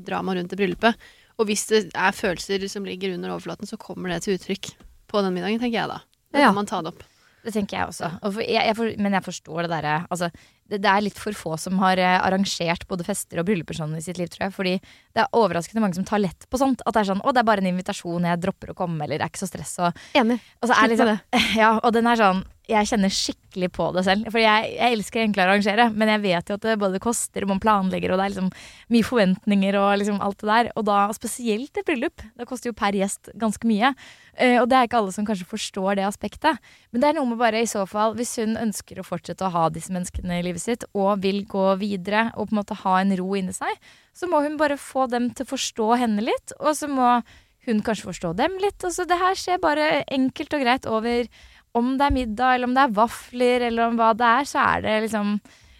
[0.07, 0.95] dramaet rundt det bryllupet.
[1.37, 4.71] Og hvis det er følelser som ligger under overflaten, så kommer det til uttrykk
[5.11, 5.99] på den middagen, tenker jeg da.
[6.31, 6.51] Da Ja.
[6.51, 7.03] man ta det opp.
[7.45, 8.09] Det tenker jeg også.
[8.23, 10.31] Og for, jeg, jeg for, men jeg forstår det derre altså,
[10.65, 13.93] det, det er litt for få som har eh, arrangert både fester og brylluper sånn
[13.97, 14.55] i sitt liv, tror jeg.
[14.55, 16.81] Fordi det er overraskende mange som tar lett på sånt.
[16.85, 19.19] At det er sånn 'Å, det er bare en invitasjon, jeg dropper å komme', eller
[19.19, 19.77] 'det er ikke så stress'.
[19.85, 20.39] Og, Enig.
[20.61, 21.13] og så er liksom,
[21.61, 24.29] ja, og den er sånn Jeg kjenner skikkelig på det selv.
[24.33, 27.45] For jeg, jeg elsker egentlig å arrangere, men jeg vet jo at det både koster,
[27.45, 28.49] og man planlegger, og det er liksom
[28.95, 30.71] mye forventninger og liksom alt det der.
[30.73, 32.25] Og da spesielt et bryllup.
[32.35, 33.93] Det koster jo per gjest ganske mye.
[34.35, 36.59] Uh, og det er ikke alle som kanskje forstår det aspektet.
[36.91, 39.53] Men det er noe med bare i så fall, hvis hun ønsker å fortsette å
[39.53, 42.99] ha disse menneskene i livet sitt, og vil gå videre og på en måte ha
[43.01, 46.55] en ro inni seg, så må hun bare få dem til å forstå henne litt,
[46.59, 47.17] og så må
[47.65, 48.77] hun kanskje forstå dem litt.
[48.85, 51.29] Og så det her skjer bare enkelt og greit over
[51.75, 54.61] om det er middag, eller om det er vafler, eller om hva det er, så
[54.63, 55.33] er det liksom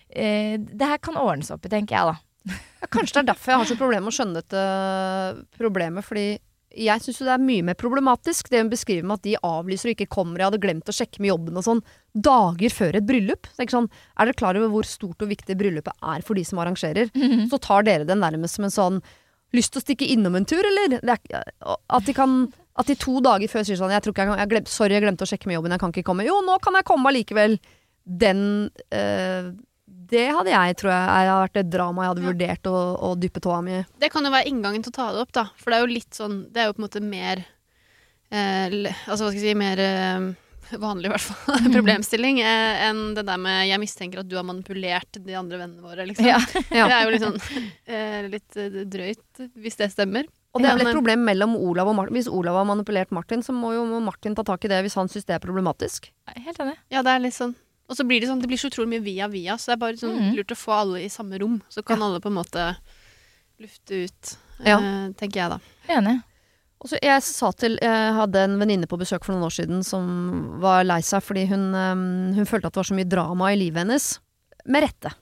[0.10, 2.60] eh, Det her kan ordnes opp i, tenker jeg, da.
[2.82, 4.66] Ja, kanskje det er derfor jeg har så problemer med å skjønne dette
[5.58, 6.06] problemet.
[6.06, 6.26] Fordi
[6.76, 9.90] jeg syns jo det er mye mer problematisk det hun beskriver med at de avlyser
[9.90, 10.42] og ikke kommer.
[10.42, 11.84] Jeg hadde glemt å sjekke med jobben og sånn.
[12.14, 13.50] Dager før et bryllup.
[13.56, 16.62] Så sånn, er dere klar over hvor stort og viktig bryllupet er for de som
[16.62, 17.12] arrangerer?
[17.52, 19.06] Så tar dere det nærmest som en sånn
[19.56, 20.98] Lyst til å stikke innom en tur, eller?
[21.00, 22.32] Er, at de kan
[22.76, 24.94] At de to dager før sier sånn jeg tror ikke jeg kan, jeg glem, Sorry,
[24.98, 26.26] jeg glemte å sjekke med jobben, jeg kan ikke komme.
[26.28, 27.56] Jo, nå kan jeg komme allikevel.
[28.06, 28.42] Den
[28.94, 29.52] øh,
[29.86, 32.30] Det hadde jeg, tror jeg, jeg hadde vært et drama jeg hadde Ja.
[32.34, 33.84] vurdert å, å dyppe tåa mi i.
[34.04, 35.48] Det kan jo være inngangen til å ta det opp, da.
[35.58, 37.42] For det er jo litt sånn Det er jo på en måte mer
[38.32, 38.76] øh,
[39.08, 40.28] Altså hva skal jeg si Mer øh,
[40.82, 44.44] vanlig, i hvert fall, problemstilling eh, enn det der med 'jeg mistenker at du har
[44.48, 46.26] manipulert de andre vennene våre', liksom.
[46.26, 46.40] Ja.
[46.74, 46.88] Ja.
[46.90, 47.38] Det er jo litt sånn
[47.86, 48.58] eh, litt
[48.90, 50.26] drøyt, hvis det stemmer.
[50.56, 52.16] Og det er vel et eh, problem mellom Olav og Martin.
[52.16, 55.10] Hvis Olav har manipulert Martin, så må jo Martin ta tak i det hvis han
[55.12, 56.08] syns det er problematisk.
[56.32, 56.78] Helt enig.
[56.90, 57.54] Ja, det er litt sånn
[57.90, 59.82] Og så blir det sånn, det blir så utrolig mye via via, så det er
[59.84, 60.36] bare sånn Mhm.
[60.40, 61.62] lurt å få alle i samme rom.
[61.70, 62.76] Så kan alle på en måte
[63.62, 64.78] lufte ut, Ja.
[64.80, 65.60] eh, tenker jeg da.
[65.90, 66.24] Enig.
[66.82, 69.84] Og så jeg sa til Jeg hadde en venninne på besøk for noen år siden
[69.86, 73.46] som var lei seg fordi hun, øhm, hun følte at det var så mye drama
[73.52, 74.20] i livet hennes.
[74.66, 75.14] Med rette.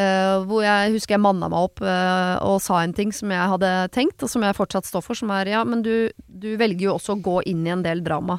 [0.00, 3.50] Eh, hvor jeg husker jeg manna meg opp uh, og sa en ting som jeg
[3.52, 6.86] hadde tenkt, og som jeg fortsatt står for, som er ja, men du, du velger
[6.86, 8.38] jo også å gå inn i en del drama.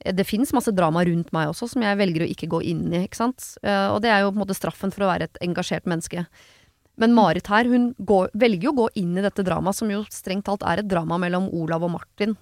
[0.00, 2.86] Eh, Det fins masse drama rundt meg også som jeg velger å ikke gå inn
[2.92, 3.50] i, ikke sant.
[3.66, 6.24] Uh, og det er jo på en måte straffen for å være et engasjert menneske.
[6.96, 10.06] Men Marit her, hun går, velger jo å gå inn i dette dramaet, som jo
[10.12, 12.38] strengt talt er et drama mellom Olav og Martin.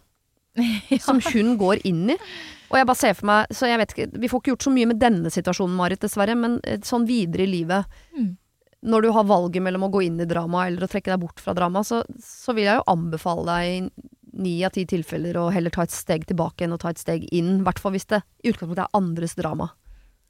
[1.07, 2.19] Som hun går inn i.
[2.71, 4.73] Og jeg bare ser for meg Så jeg vet ikke, Vi får ikke gjort så
[4.75, 8.35] mye med denne situasjonen, Marit, dessverre, men eh, sånn videre i livet Mm.
[8.85, 11.41] Når du har valget mellom å gå inn i drama eller å trekke deg bort
[11.41, 14.09] fra drama, så, så vil jeg jo anbefale deg i
[14.45, 17.25] ni av ti tilfeller å heller ta et steg tilbake enn å ta et steg
[17.33, 17.63] inn.
[17.63, 19.71] I hvert fall hvis det i utgangspunktet er andres drama.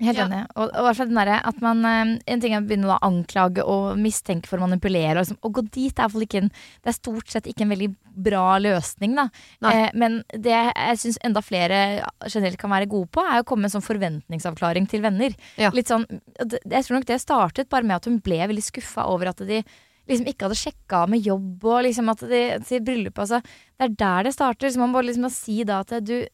[0.04, 0.26] Helt Ja.
[0.28, 0.40] enig.
[0.56, 3.64] Og, og fall den der, at man eh, En ting er å begynne å anklage
[3.64, 5.16] og mistenke for å manipulere.
[5.18, 7.90] Og liksom, å gå dit er ikke en Det er stort sett ikke en veldig
[8.14, 9.28] bra løsning, da.
[9.70, 13.64] Eh, men det jeg syns enda flere generelt kan være gode på, er å komme
[13.66, 15.34] med en sånn forventningsavklaring til venner.
[15.58, 15.70] Ja.
[15.74, 16.06] Litt sånn
[16.38, 19.36] det- Jeg tror nok det startet bare med at hun ble veldig skuffa over at
[19.38, 19.64] de
[20.08, 23.42] liksom ikke hadde sjekka med jobb og liksom at de til bryllupet altså,
[23.78, 24.68] Det er der det starter.
[24.68, 26.26] Så man må liksom si da at du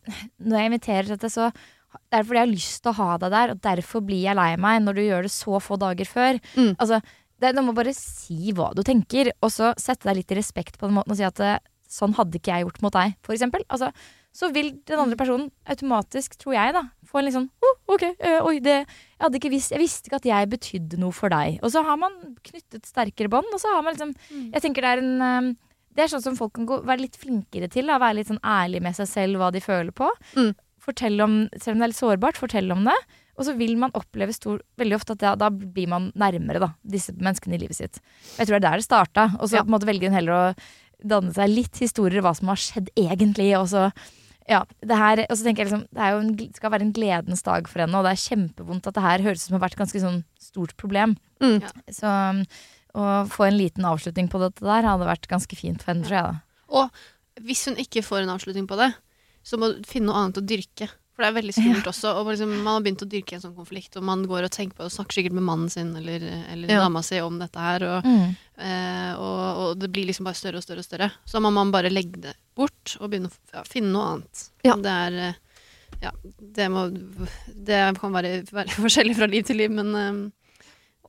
[0.42, 1.52] Når jeg inviterer til dette, så
[1.90, 4.38] det er fordi jeg har lyst til å ha deg der, og derfor blir jeg
[4.38, 6.38] lei meg når du gjør det så få dager før.
[6.54, 6.72] Mm.
[6.76, 7.00] Altså,
[7.40, 10.76] det Du må bare si hva du tenker, og så sette deg litt i respekt
[10.78, 13.34] på den måten og si at eh, sånn hadde ikke jeg gjort mot deg, for
[13.34, 13.64] eksempel.
[13.72, 13.88] Altså,
[14.36, 18.04] så vil den andre personen automatisk, tror jeg, da, få en litt sånn oh, ok,
[18.12, 21.32] øh, oi, det jeg, hadde ikke visst, jeg visste ikke at jeg betydde noe for
[21.32, 21.58] deg.
[21.64, 22.14] Og så har man
[22.46, 24.14] knyttet sterkere bånd, og så har man liksom
[24.52, 25.50] Jeg tenker det er en eh,
[25.90, 27.88] det er sånn som folk kan gå, være litt flinkere til.
[27.90, 30.06] Da, være litt sånn ærlig med seg selv hva de føler på.
[30.38, 30.52] Mm.
[30.80, 32.96] Fortelle om, selv om det er litt sårbart, fortelle om det.
[33.40, 36.70] Og så vil man oppleve stor, veldig ofte at da, da blir man nærmere da,
[36.84, 38.00] disse menneskene i livet sitt.
[38.36, 39.26] Jeg tror det er der det starta.
[39.40, 39.62] Og så Ja.
[39.64, 40.54] på en måte velger hun heller å
[41.00, 43.52] danne seg litt historier om hva som har skjedd egentlig.
[43.56, 43.86] Og så,
[44.48, 46.92] ja, det her, og så tenker jeg liksom, det er jo en, skal være en
[46.92, 49.60] gledens dag for henne, og det er kjempevondt at det her høres ut som det
[49.60, 51.16] har vært et ganske sånn stort problem.
[51.40, 51.60] Mm.
[51.88, 52.12] Så
[52.98, 56.16] å få en liten avslutning på dette der hadde vært ganske fint for henne, tror
[56.18, 56.24] jeg.
[56.24, 56.40] da.
[56.68, 56.90] Og
[57.46, 58.90] hvis hun ikke får en avslutning på det,
[59.42, 60.88] så må du finne noe annet å dyrke.
[61.14, 62.10] For det er veldig skummelt også.
[62.16, 64.76] Og liksom, man har begynt å dyrke en sånn konflikt, og man går og tenker
[64.78, 66.22] på det og snakker sikkert med mannen sin eller,
[66.52, 66.78] eller Ja.
[66.80, 67.84] dama si om dette her.
[67.84, 68.36] Og, Mm.
[68.56, 71.10] eh, og, og det blir liksom bare større og større og større.
[71.26, 74.48] Så må man bare legge det bort og begynne å ja, finne noe annet.
[74.64, 74.76] Ja.
[74.76, 75.34] Det er eh,
[76.00, 76.86] Ja, det må
[77.52, 80.30] Det kan være, være forskjellig fra liv til liv, men, eh,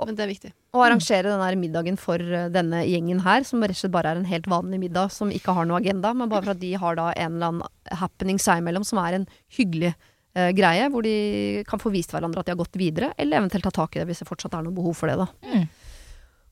[0.08, 0.52] men det er viktig.
[0.76, 4.22] Å arrangere denne middagen for eh, denne gjengen her, som rett og slett bare er
[4.22, 6.98] en helt vanlig middag som ikke har noe agenda, men bare for at de har
[7.00, 11.64] da en eller annen happening seg imellom som er en hyggelig eh, greie, hvor de
[11.70, 14.10] kan få vist hverandre at de har gått videre, eller eventuelt ta tak i det
[14.10, 15.30] hvis det fortsatt er noe behov for det, da.
[15.52, 15.70] Mm.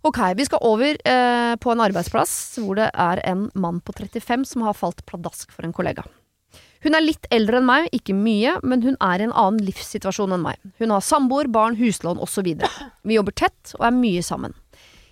[0.08, 2.34] Ok, vi skal over eh, på en arbeidsplass
[2.64, 6.06] hvor det er en mann på 35 som har falt pladask for en kollega.
[6.84, 10.36] Hun er litt eldre enn meg, ikke mye, men hun er i en annen livssituasjon
[10.36, 10.60] enn meg.
[10.80, 12.54] Hun har samboer, barn, huslån osv.
[13.04, 14.56] Vi jobber tett og er mye sammen.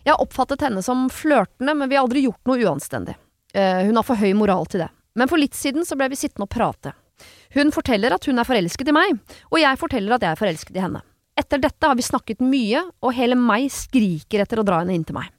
[0.07, 3.17] Jeg har oppfattet henne som flørtende, men vi har aldri gjort noe uanstendig.
[3.53, 4.87] Eh, hun har for høy moral til det.
[5.19, 6.93] Men for litt siden så ble vi sittende og prate.
[7.57, 9.17] Hun forteller at hun er forelsket i meg,
[9.51, 11.03] og jeg forteller at jeg er forelsket i henne.
[11.37, 15.05] Etter dette har vi snakket mye, og hele meg skriker etter å dra henne inn
[15.07, 15.29] til meg.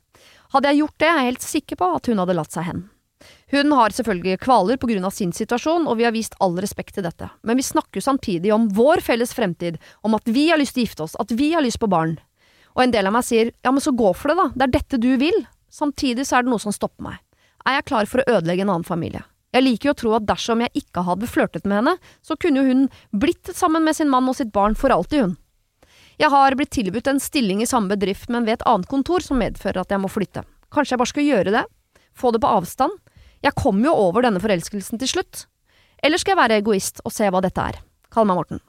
[0.53, 2.85] Hadde jeg gjort det, er jeg helt sikker på at hun hadde latt seg hen.
[3.51, 7.31] Hun har selvfølgelig kvaler av sin situasjon, og vi har vist all respekt til dette,
[7.43, 10.87] men vi snakker samtidig om vår felles fremtid, om at vi har lyst til å
[10.87, 12.19] gifte oss, at vi har lyst på barn.
[12.77, 14.77] Og en del av meg sier ja, men så gå for det, da, det er
[14.77, 15.47] dette du vil.
[15.71, 17.19] Samtidig så er det noe som stopper meg.
[17.67, 19.25] Er jeg klar for å ødelegge en annen familie?
[19.53, 22.61] Jeg liker jo å tro at dersom jeg ikke hadde flørtet med henne, så kunne
[22.61, 25.37] jo hun blitt sammen med sin mann og sitt barn for alltid, hun.
[26.19, 29.39] Jeg har blitt tilbudt en stilling i samme bedrift, men ved et annet kontor som
[29.41, 30.43] medfører at jeg må flytte.
[30.75, 31.65] Kanskje jeg bare skal gjøre det?
[32.19, 32.97] Få det på avstand?
[33.45, 35.47] Jeg kommer jo over denne forelskelsen til slutt.
[36.05, 37.81] Eller skal jeg være egoist og se hva dette er?
[38.15, 38.63] Kall meg Morten.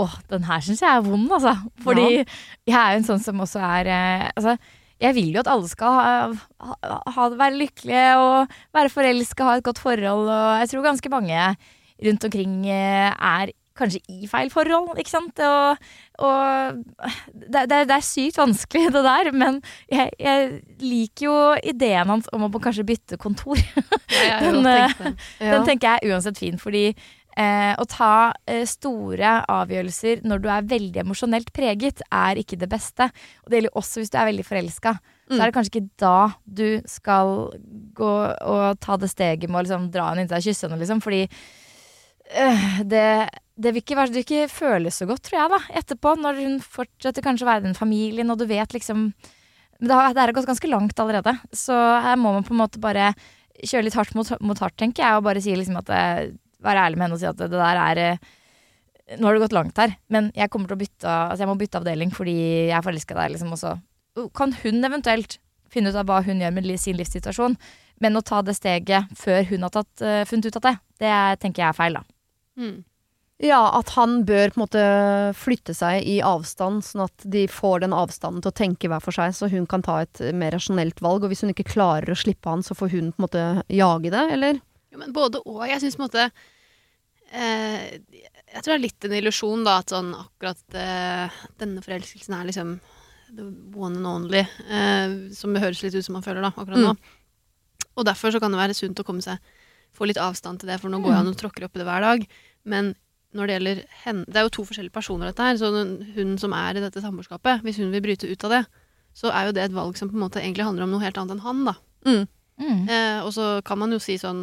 [0.00, 1.52] Åh, den her syns jeg er vond, altså.
[1.84, 4.56] Fordi jeg er jo en sånn som også er eh, Altså,
[5.02, 6.12] jeg vil jo at alle skal ha,
[6.62, 11.10] ha, ha, være lykkelige og være forelska, ha et godt forhold, og jeg tror ganske
[11.12, 11.48] mange
[12.06, 15.40] rundt omkring eh, er kanskje i feil forhold, ikke sant.
[15.42, 15.86] Og,
[16.22, 16.82] og
[17.32, 21.38] det, det, det er sykt vanskelig, det der, men jeg, jeg liker jo
[21.72, 23.58] ideen hans om å kanskje bytte kontor.
[24.12, 24.86] Ja, Den, ja.
[25.40, 28.10] Den tenker jeg er uansett fin, fordi eh, å ta
[28.46, 33.08] eh, store avgjørelser når du er veldig emosjonelt preget, er ikke det beste.
[33.42, 34.92] Og det gjelder også hvis du er veldig forelska.
[35.32, 35.40] Så Mm.
[35.40, 37.30] er det kanskje ikke da du skal
[37.96, 38.12] gå
[38.52, 41.00] og ta det steget med å liksom, dra henne inntil deg og kysse henne, liksom,
[41.00, 41.22] fordi
[42.36, 43.04] øh, det,
[43.62, 46.40] det vil ikke, være, det vil ikke føles så godt, tror jeg, da, etterpå, når
[46.42, 49.12] hun fortsetter kanskje å være den familien, og du vet liksom
[49.82, 52.60] Men det har, det har gått ganske langt allerede, så her må man på en
[52.60, 53.08] måte bare
[53.62, 56.30] kjøre litt hardt mot, mot hardt, tenker jeg, og bare si liksom at eh,
[56.62, 58.20] Være ærlig med henne og si at det, der er eh,
[59.18, 61.56] Nå har det gått langt her, men jeg kommer til å bytte Altså jeg må
[61.58, 62.36] bytte avdeling fordi
[62.70, 63.72] jeg er forelska i deg, liksom, og så
[64.38, 65.38] kan hun eventuelt
[65.72, 67.54] finne ut av hva hun gjør med sin livssituasjon,
[68.04, 71.08] men å ta det steget før hun har tatt, eh, funnet ut av det, det
[71.08, 72.02] er- tenker jeg er feil, da.
[72.60, 72.84] Mm.
[73.42, 74.82] Ja, at han bør på en måte
[75.34, 79.16] flytte seg i avstand, sånn at de får den avstanden til å tenke hver for
[79.16, 81.24] seg, så hun kan ta et mer rasjonelt valg.
[81.26, 84.12] Og hvis hun ikke klarer å slippe han, så får hun på en måte jage
[84.14, 84.60] det, eller?
[84.94, 85.64] Ja, men både og.
[85.66, 86.28] Jeg syns på en måte
[87.32, 87.98] eh,
[88.52, 92.46] Jeg tror det er litt en illusjon, da, at sånn akkurat eh, denne forelskelsen er
[92.46, 92.76] liksom
[93.32, 94.44] the one and only.
[94.70, 96.94] Eh, som det høres litt ut som man føler da, akkurat nå.
[97.98, 99.42] Og derfor så kan det være sunt å komme seg
[99.92, 102.04] få litt avstand til det, for nå går han og tråkker opp i det hver
[102.06, 102.22] dag.
[102.68, 102.94] Men
[103.32, 105.58] når det gjelder henne Det er jo to forskjellige personer, dette her.
[105.60, 105.70] Så
[106.16, 108.62] hun som er i dette samboerskapet, hvis hun vil bryte ut av det,
[109.16, 111.18] så er jo det et valg som på en måte egentlig handler om noe helt
[111.20, 111.76] annet enn han, da.
[112.08, 112.24] Mm.
[112.62, 112.82] Mm.
[112.88, 114.42] Eh, og så kan man jo si sånn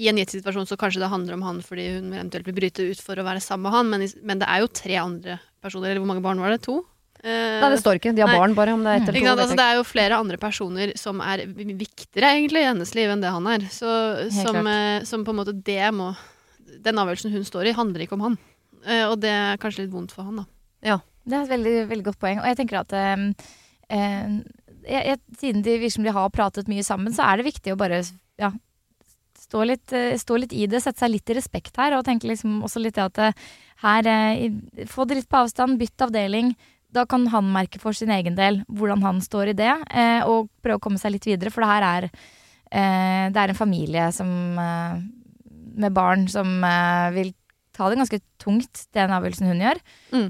[0.00, 2.86] I en gitt situasjon så kanskje det handler om han fordi hun eventuelt vil bryte
[2.88, 5.90] ut for å være sammen med han, men, men det er jo tre andre personer.
[5.90, 6.62] Eller hvor mange barn var det?
[6.64, 6.80] To?
[7.20, 8.14] Eh, Nei, det står ikke.
[8.16, 8.38] De har Nei.
[8.40, 8.74] barn, bare.
[8.76, 9.32] Om det er ett eller to.
[9.34, 13.24] Altså, det er jo flere andre personer som er viktigere egentlig i hennes liv enn
[13.24, 13.66] det han er.
[13.74, 13.90] Så,
[14.32, 16.14] som, eh, som på en måte det må
[16.84, 18.38] Den avgjørelsen hun står i, handler ikke om han.
[18.86, 20.48] Eh, og det er kanskje litt vondt for han, da.
[20.80, 22.40] Ja, Det er et veldig, veldig godt poeng.
[22.40, 23.26] Og jeg tenker at eh,
[23.92, 24.40] eh,
[24.88, 27.78] jeg, siden de virker som de har pratet mye sammen, så er det viktig å
[27.80, 28.00] bare
[28.40, 28.52] ja,
[29.38, 32.28] stå, litt, eh, stå litt i det, sette seg litt i respekt her, og tenke
[32.30, 33.46] liksom også litt at eh,
[33.84, 34.50] her eh,
[34.88, 36.54] Få det litt på avstand, bytt avdeling.
[36.90, 40.50] Da kan han merke for sin egen del hvordan han står i det, eh, og
[40.64, 42.12] prøve å komme seg litt videre, for det her er
[42.70, 44.28] Det er en familie som
[45.82, 47.32] med barn som eh, vil
[47.76, 49.80] ta det ganske tungt, den avgjørelsen hun gjør.
[50.14, 50.28] Mm.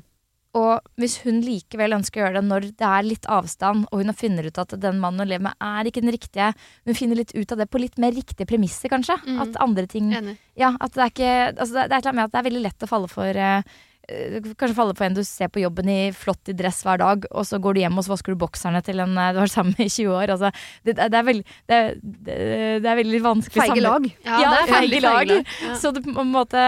[0.58, 4.16] Og hvis hun likevel ønsker å gjøre det når det er litt avstand, og hun
[4.18, 6.48] funnet ut at den mannen hun lever med, er ikke den riktige,
[6.88, 9.14] hun finner litt ut av det på litt mer riktige premisser, kanskje.
[9.28, 9.38] Mm.
[9.44, 10.10] At andre ting.
[10.58, 12.42] Ja, at det er ikke altså det, det er et eller annet med at det
[12.42, 13.78] er veldig lett å falle for eh,
[14.58, 17.44] Kanskje falle for en du ser på jobben i flott i dress hver dag, og
[17.46, 19.54] så går du hjem og så vasker du bokserne til en eh, du har vært
[19.54, 20.32] sammen med i 20 år.
[20.34, 20.50] Altså,
[20.84, 22.38] det, det, er veldig, det, det,
[22.84, 24.08] det er veldig vanskelig Feige lag.
[24.26, 25.34] Ja, det er feige lag.
[25.36, 25.76] Ja.
[25.82, 26.64] Så det, på en måte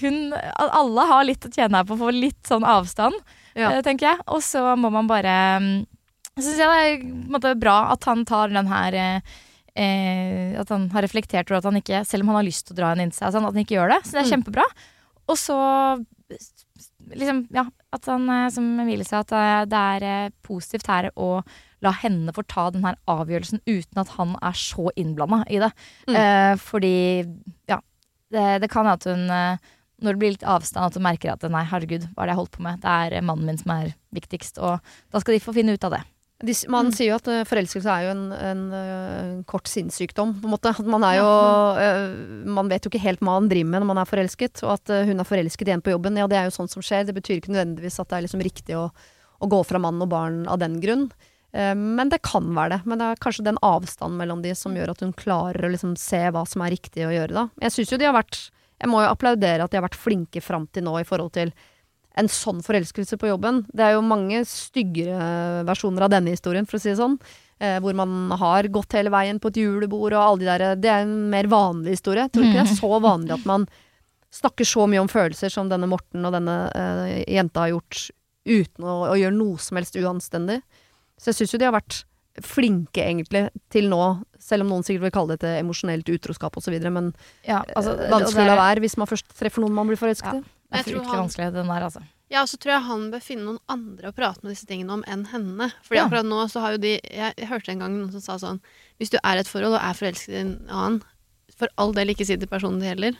[0.00, 3.18] hun, Alle har litt å tjene her på å få litt sånn avstand,
[3.58, 3.72] Ja.
[3.74, 4.22] eh, tenker jeg.
[4.32, 5.74] Og så må man bare mm,
[6.38, 9.36] Så syns jeg det er på en måte, bra at han tar den her eh,
[9.76, 12.76] eh, At han har reflektert over at han ikke, selv om han har lyst til
[12.76, 14.00] å dra henne inn til seg, sånn, at han ikke gjør det.
[14.06, 14.32] Så det er Mm.
[14.36, 14.64] kjempebra.
[15.28, 15.56] Og så
[17.12, 21.10] liksom, ja, at han, eh, som Emilie sa, at eh, det er eh, positivt her
[21.14, 21.40] å
[21.84, 25.70] la henne få ta den her avgjørelsen uten at han er så innblanda i det.
[26.08, 26.18] Mm.
[26.18, 26.96] Eh, fordi,
[27.70, 27.80] ja,
[28.34, 29.64] det, det kan hende at hun
[29.96, 32.40] når det blir litt avstand, at hun merker at nei, herregud, hva er det jeg
[32.42, 32.82] holdt på med?
[32.82, 35.94] Det er mannen min som er viktigst, og da skal de få finne ut av
[35.96, 36.02] det.
[36.44, 38.64] De, man sier jo at eh, forelskelse er jo en, en
[39.36, 40.72] en kort sinnssykdom, på en måte.
[40.84, 41.28] Man er jo
[41.80, 42.10] eh,
[42.56, 44.62] Man vet jo ikke helt hva man driver med når man er forelsket.
[44.64, 46.84] Og at eh, hun er forelsket igjen på jobben, ja det er jo sånt som
[46.84, 47.06] skjer.
[47.08, 50.10] Det betyr ikke nødvendigvis at det er liksom riktig å, å gå fra mann og
[50.12, 51.06] barn av den grunn.
[51.56, 52.80] Eh, men det kan være det.
[52.88, 55.96] Men det er kanskje den avstanden mellom de som gjør at hun klarer å liksom
[56.00, 57.48] se hva som er riktig å gjøre, da.
[57.66, 60.42] Jeg syns jo de har vært Jeg må jo applaudere at de har vært flinke
[60.44, 61.54] fram til nå i forhold til
[62.16, 63.64] en sånn forelskelse på jobben.
[63.76, 67.18] Det er jo mange styggere versjoner av denne historien, for å si det sånn.
[67.58, 70.90] Eh, hvor man har gått hele veien på et julebord og alle de der Det
[70.92, 72.26] er en mer vanlig historie.
[72.26, 73.64] Jeg tror ikke det er så vanlig at man
[74.36, 78.10] snakker så mye om følelser som denne Morten og denne eh, jenta har gjort
[78.46, 80.60] uten å, å gjøre noe som helst uanstendig.
[81.16, 82.02] Så jeg syns jo de har vært
[82.44, 84.00] flinke, egentlig, til nå,
[84.42, 87.14] selv om noen sikkert vil kalle det et emosjonelt utroskap osv., men
[87.46, 90.42] Ja, altså, eh, vanskelig å la være hvis man først treffer noen man blir forelsket
[90.42, 90.44] i.
[90.66, 92.02] Det er fryktelig han- vanskelig, den der, altså.
[92.28, 94.90] Ja, og så tror jeg han bør finne noen andre å prate med disse tingene
[94.90, 95.72] om enn henne.
[95.86, 96.06] Fordi Ja.
[96.08, 98.60] akkurat nå så har jo de jeg, jeg hørte en gang noen som sa sånn
[98.98, 101.02] Hvis du er i et forhold og er forelsket i en annen,
[101.56, 103.16] for all del ikke si til personen det gjelder.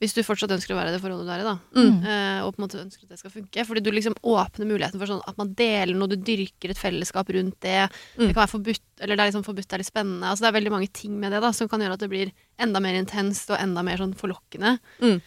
[0.00, 1.58] Hvis du fortsatt ønsker å være i det forholdet du er i, da.
[1.74, 2.04] Mm.
[2.06, 3.64] Eh, og på en måte ønsker at det skal funke.
[3.66, 7.26] Fordi du liksom åpner muligheten for sånn at man deler noe, du dyrker et fellesskap
[7.34, 7.90] rundt det.
[8.16, 8.28] Mm.
[8.28, 10.22] Det kan være forbudt, eller det er liksom forbudt, det er litt spennende.
[10.30, 12.30] Altså det er veldig mange ting med det da, som kan gjøre at det blir
[12.60, 14.78] enda mer intenst og enda mer sånn forlokkende.
[15.02, 15.20] Mm.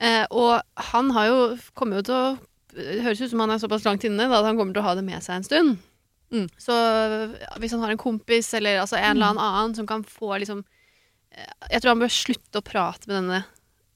[0.00, 1.38] Eh, og han har jo
[1.76, 2.38] kommer jo til å
[2.70, 4.86] Det høres ut som han er såpass langt inne da, at han kommer til å
[4.86, 5.78] ha det med seg en stund.
[6.30, 6.44] Mm.
[6.62, 6.74] Så
[7.58, 10.60] hvis han har en kompis eller altså en eller annen annen som kan få liksom
[11.34, 13.40] eh, Jeg tror han bør slutte å prate med denne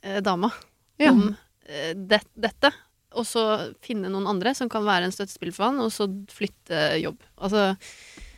[0.02, 0.50] eh, dama
[0.98, 1.12] Ja.
[1.12, 1.28] om
[1.68, 2.72] eh, det, dette.
[3.14, 3.44] Og så
[3.86, 7.22] finne noen andre som kan være en støttespill for han, og så flytte jobb.
[7.38, 7.76] Altså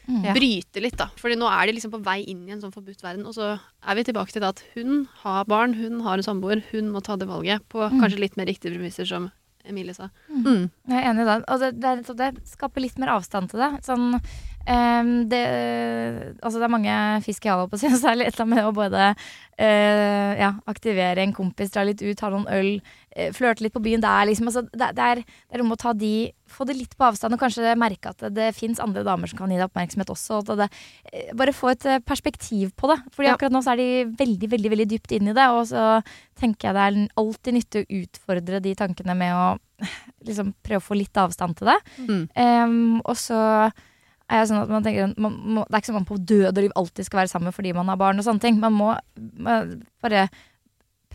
[0.07, 0.27] Mm.
[0.37, 1.09] Bryte litt, da.
[1.19, 3.27] Fordi nå er de liksom på vei inn i en sånn forbudt verden.
[3.27, 6.63] Og så er vi tilbake til det at hun har barn, hun har en samboer,
[6.71, 8.01] hun må ta det valget på Mm.
[8.01, 9.31] kanskje litt mer riktige premisser, som
[9.67, 10.11] Emilie sa.
[10.31, 10.71] Mm.
[10.89, 11.37] Jeg er enig i det.
[11.51, 13.71] Og det, det, er det skaper litt mer avstand til det.
[13.87, 15.43] Sånn, um, det,
[16.41, 18.75] altså det er mange fisk i havet, på å si det, så er med å
[18.77, 22.73] både uh, ja, aktivere en kompis, dra litt ut, ta noen øl,
[23.19, 24.05] uh, flørte litt på byen.
[24.05, 26.15] Det er liksom, altså, det, det, er, det er noe å ta de,
[26.49, 29.39] få det litt på avstand, og kanskje merke at det, det fins andre damer som
[29.41, 30.39] kan gi deg oppmerksomhet også.
[30.43, 30.69] Og det,
[31.13, 32.99] eh, bare få et eh, perspektiv på det.
[33.15, 33.35] Fordi Ja.
[33.35, 33.89] akkurat nå så er de
[34.19, 36.03] veldig, veldig, veldig dypt inn i det, og så
[36.39, 39.59] tenker jeg det er alltid nyttig å utfordre de tankene med å
[40.29, 41.79] liksom prøve å få litt avstand til det.
[42.07, 42.23] Mm.
[42.35, 43.39] Um, og så
[44.27, 46.25] er jeg sånn at man tenker man må, Det er ikke sånn at man på
[46.27, 48.59] død og liv alltid skal være sammen fordi man har barn og sånne ting.
[48.59, 48.95] Man må
[50.03, 50.29] bare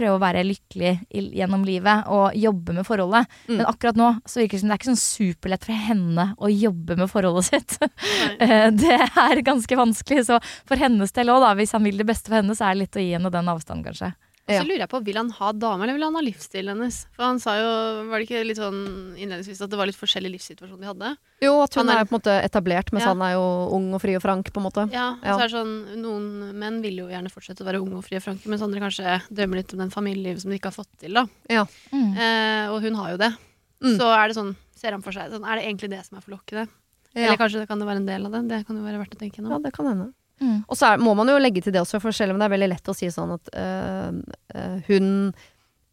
[0.01, 0.93] prøve å være lykkelig
[1.37, 3.29] gjennom livet og jobbe med forholdet.
[3.47, 3.55] Mm.
[3.59, 6.51] Men akkurat nå så virker det som det er ikke sånn superlett for henne å
[6.51, 7.77] jobbe med forholdet sitt.
[8.41, 10.37] Eh, det er ganske vanskelig, så
[10.69, 12.97] for hennes del òg, hvis han vil det beste for henne, så er det litt
[12.97, 14.09] å gi henne den avstanden, kanskje.
[14.47, 14.61] Og Ja.
[14.63, 17.05] så lurer jeg på, vil han ha dame, eller vil han ha livsstilen hennes?
[17.13, 20.31] For han sa jo, var det ikke litt sånn innledningsvis at det var litt forskjellig
[20.33, 21.11] livssituasjon de hadde?
[21.41, 23.13] Jo, at hun er- er, på en måte etablert, mens Ja.
[23.13, 24.91] han er jo ung og fri og frank, på en måte.
[24.91, 25.37] Ja, og Ja.
[25.37, 28.17] så er det sånn, noen menn vil jo gjerne fortsette å være unge og frie
[28.17, 30.97] og franke, mens andre kanskje drømmer litt om den familielivet som de ikke har fått
[30.99, 31.27] til, da.
[31.93, 32.17] Mm.
[32.17, 33.35] Eh, og hun har jo det.
[33.81, 33.97] Mm.
[33.97, 36.21] Så er det sånn, ser han for seg, sånn, er det egentlig det som er
[36.21, 36.67] forlokkende?
[37.13, 37.27] Ja.
[37.27, 38.47] Eller kanskje det kan det være en del av det?
[38.47, 40.13] Det kan jo være verdt å tenke ja, det kan hende.
[40.41, 40.59] Mm.
[40.67, 42.53] Og så er, må man jo legge til det også, for selv om det er
[42.55, 44.21] veldig lett å si sånn at øh,
[44.57, 45.09] øh, hun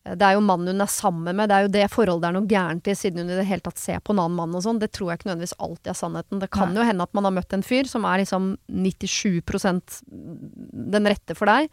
[0.08, 2.36] Det er jo mannen hun er sammen med, det er jo det forholdet det er
[2.38, 4.62] noe gærent i, siden hun i det hele tatt ser på en annen mann og
[4.64, 4.78] sånn.
[4.80, 6.40] Det tror jeg ikke nødvendigvis alltid er sannheten.
[6.40, 6.78] Det kan Nei.
[6.80, 9.98] jo hende at man har møtt en fyr som er liksom 97%
[10.94, 11.68] den rette for deg.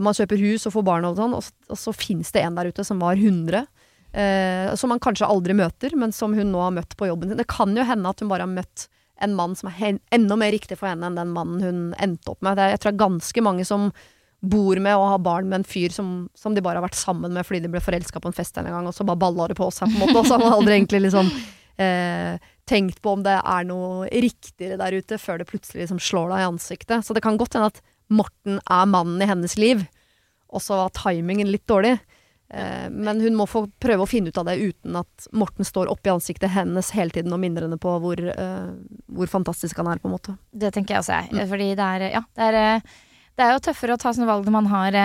[0.00, 2.56] Man kjøper hus og får barn og sånn, og, s- og så fins det en
[2.56, 3.66] der ute som var 100.
[4.12, 7.36] Eh, som man kanskje aldri møter, men som hun nå har møtt på jobben sin.
[7.40, 8.86] Det kan jo hende at hun bare har møtt
[9.22, 12.42] en mann som er enda mer riktig for henne enn den mannen hun endte opp
[12.42, 12.58] med.
[12.58, 13.90] Er, jeg tror det er ganske mange som
[14.42, 17.30] bor med og har barn med en fyr som, som de bare har vært sammen
[17.30, 19.58] med fordi de ble forelska på en fest en gang, og så bare balla det
[19.58, 20.18] på seg, på en måte.
[20.18, 21.30] Og så har man aldri egentlig liksom
[21.78, 26.34] eh, tenkt på om det er noe riktigere der ute, før det plutselig liksom slår
[26.34, 27.06] deg i ansiktet.
[27.06, 29.86] Så det kan godt hende at Morten er mannen i hennes liv,
[30.52, 31.94] og så var timingen litt dårlig.
[32.52, 35.88] Eh, men hun må få prøve å finne ut av det uten at Morten står
[35.92, 38.66] oppi ansiktet hennes hele tiden og minner henne på hvor, eh,
[39.08, 40.36] hvor fantastisk han er, på en måte.
[40.52, 41.48] Det tenker jeg også, jeg.
[41.48, 42.92] Fordi det er, ja, det er eh,
[43.32, 44.96] det er jo tøffere å ta sånne valg når man har,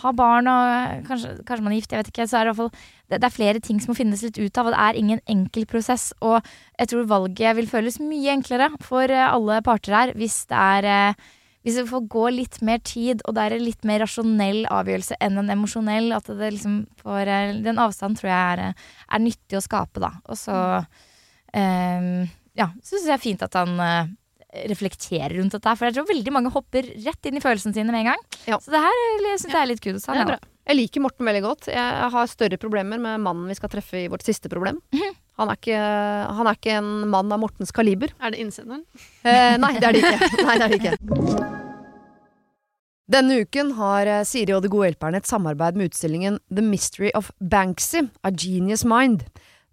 [0.00, 2.24] har barn og kanskje, kanskje, man er gift, jeg vet ikke.
[2.26, 2.72] Så er det, fall,
[3.06, 5.68] det, er flere ting som må finnes litt ut av, og det er ingen enkel
[5.70, 6.08] prosess.
[6.26, 6.40] Og
[6.74, 11.14] jeg tror valget vil føles mye enklere for alle parter her hvis det er
[11.62, 15.18] hvis det får gå litt mer tid, og det er en litt mer rasjonell avgjørelse
[15.22, 19.58] enn en emosjonell, at det liksom får eh, Den avstanden tror jeg er, er nyttig
[19.58, 20.10] å skape, da.
[20.26, 22.10] Og så um,
[22.58, 23.78] ja, syns jeg er fint at han
[24.68, 25.74] reflekterer rundt dette.
[25.78, 28.24] For jeg tror veldig mange hopper rett inn i følelsene sine med en gang.
[28.50, 28.58] Ja.
[28.60, 28.98] Så det her
[29.38, 30.04] syns jeg er litt kudos.
[30.10, 30.38] Han, ja.
[30.68, 31.68] Jeg liker Morten veldig godt.
[31.72, 34.80] Jeg har større problemer med mannen vi skal treffe i vårt siste problem.
[34.94, 35.18] Mhm.
[35.40, 35.80] Han, er ikke,
[36.36, 38.12] han, er ikke, en mann av Mortens kaliber.
[38.20, 38.84] Er det innsenderen?
[39.24, 40.30] Eh, nei, det er det ikke.
[40.46, 41.60] Nei, det er det ikke.
[43.12, 47.10] Denne uken har eh, Siri og De gode hjelperne et samarbeid med utstillingen The Mystery
[47.18, 49.26] of Banksy, A Genius Mind.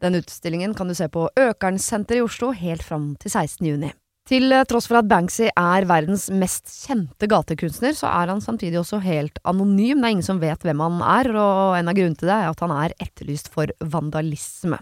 [0.04, 3.68] Den utstillingen kan du se på Økernsenteret i Oslo helt fram til 16.
[3.68, 3.92] juni.
[4.30, 8.82] Til eh, tross for at Banksy er verdens mest kjente gatekunstner, så er han samtidig
[8.82, 10.02] også helt anonym.
[10.02, 12.52] Det er ingen som vet hvem han er, og en av grunnene til det er
[12.52, 14.82] at han er etterlyst for vandalisme.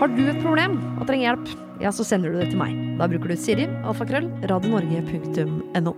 [0.00, 2.74] Har du et problem og trenger hjelp, ja, så sender du det til meg.
[2.98, 5.94] Da bruker du Siri, alfakrøll, radionorge.no.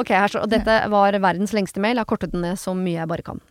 [0.00, 1.98] Ok, her så, Dette var verdens lengste mail.
[1.98, 3.42] Jeg har kortet den ned så mye jeg bare kan.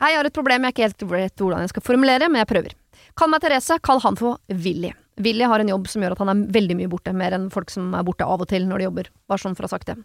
[0.00, 2.50] Hei, jeg har et problem jeg ikke helt vet hvordan jeg skal formulere, men jeg
[2.50, 2.74] prøver.
[3.18, 4.90] Kall meg Therese, kall han for Willy.
[5.22, 7.70] Willy har en jobb som gjør at han er veldig mye borte, mer enn folk
[7.70, 9.10] som er borte av og til når de jobber.
[9.30, 9.98] Bare sånn for å ha sagt det.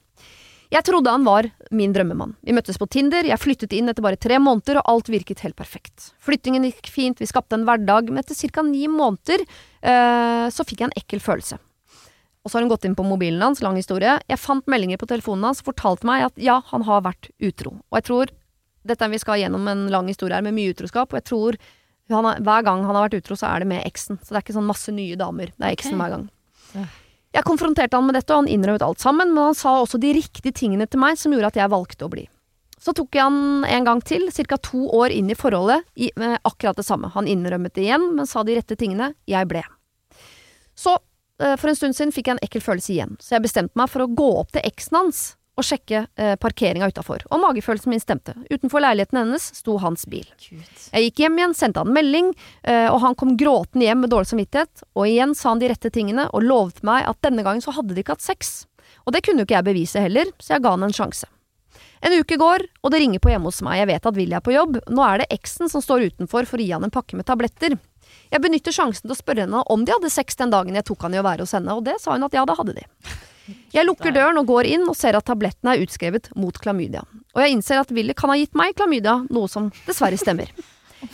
[0.69, 2.35] Jeg trodde han var min drømmemann.
[2.45, 5.57] Vi møttes på Tinder, jeg flyttet inn etter bare tre måneder, og alt virket helt
[5.57, 6.11] perfekt.
[6.21, 8.61] Flyttingen gikk fint, vi skapte en hverdag, men etter ca.
[8.61, 11.57] ni måneder øh, så fikk jeg en ekkel følelse.
[12.45, 14.19] Og så har hun gått inn på mobilen hans, lang historie.
[14.29, 17.73] Jeg fant meldinger på telefonen hans og fortalte meg at ja, han har vært utro.
[17.89, 18.37] Og jeg tror
[18.89, 21.59] dette vi skal gjennom en lang historie her med mye utroskap, og jeg tror
[22.13, 24.21] har, hver gang han har vært utro, så er det med eksen.
[24.21, 25.51] Så det er ikke sånn masse nye damer.
[25.57, 26.01] Det er eksen okay.
[26.03, 26.89] hver gang.
[27.35, 30.13] Jeg konfronterte han med dette, og han innrømmet alt sammen, men han sa også de
[30.17, 32.25] riktige tingene til meg som gjorde at jeg valgte å bli.
[32.79, 34.57] Så tok jeg han en gang til, ca.
[34.63, 37.11] to år inn i forholdet, i, med akkurat det samme.
[37.13, 39.11] Han innrømmet det igjen, men sa de rette tingene.
[39.27, 39.65] Jeg ble.
[40.79, 40.95] Så,
[41.43, 43.91] eh, for en stund siden fikk jeg en ekkel følelse igjen, så jeg bestemte meg
[43.91, 45.23] for å gå opp til eksen hans
[45.59, 48.35] og sjekke eh, parkeringa utafor, og magefølelsen min stemte.
[48.49, 50.27] Utenfor leiligheten hennes sto hans bil.
[50.45, 50.85] Gud.
[50.93, 52.31] Jeg gikk hjem igjen, sendte han melding,
[52.63, 55.91] eh, og han kom gråtende hjem med dårlig samvittighet, og igjen sa han de rette
[55.93, 58.63] tingene og lovet meg at denne gangen så hadde de ikke hatt sex.
[59.05, 61.27] Og det kunne jo ikke jeg bevise heller, så jeg ga han en sjanse.
[61.99, 64.43] En uke går, og det ringer på hjemme hos meg, jeg vet at Willy er
[64.43, 67.19] på jobb, nå er det eksen som står utenfor for å gi han en pakke
[67.19, 67.75] med tabletter.
[68.29, 71.03] Jeg benytter sjansen til å spørre henne om de hadde sex den dagen jeg tok
[71.05, 72.85] han i å være hos henne, og det sa hun at ja, det hadde de.
[73.75, 77.05] Jeg lukker døren og går inn og ser at tablettene er utskrevet mot klamydia.
[77.35, 80.51] Og jeg innser at Willy kan ha gitt meg klamydia, noe som dessverre stemmer.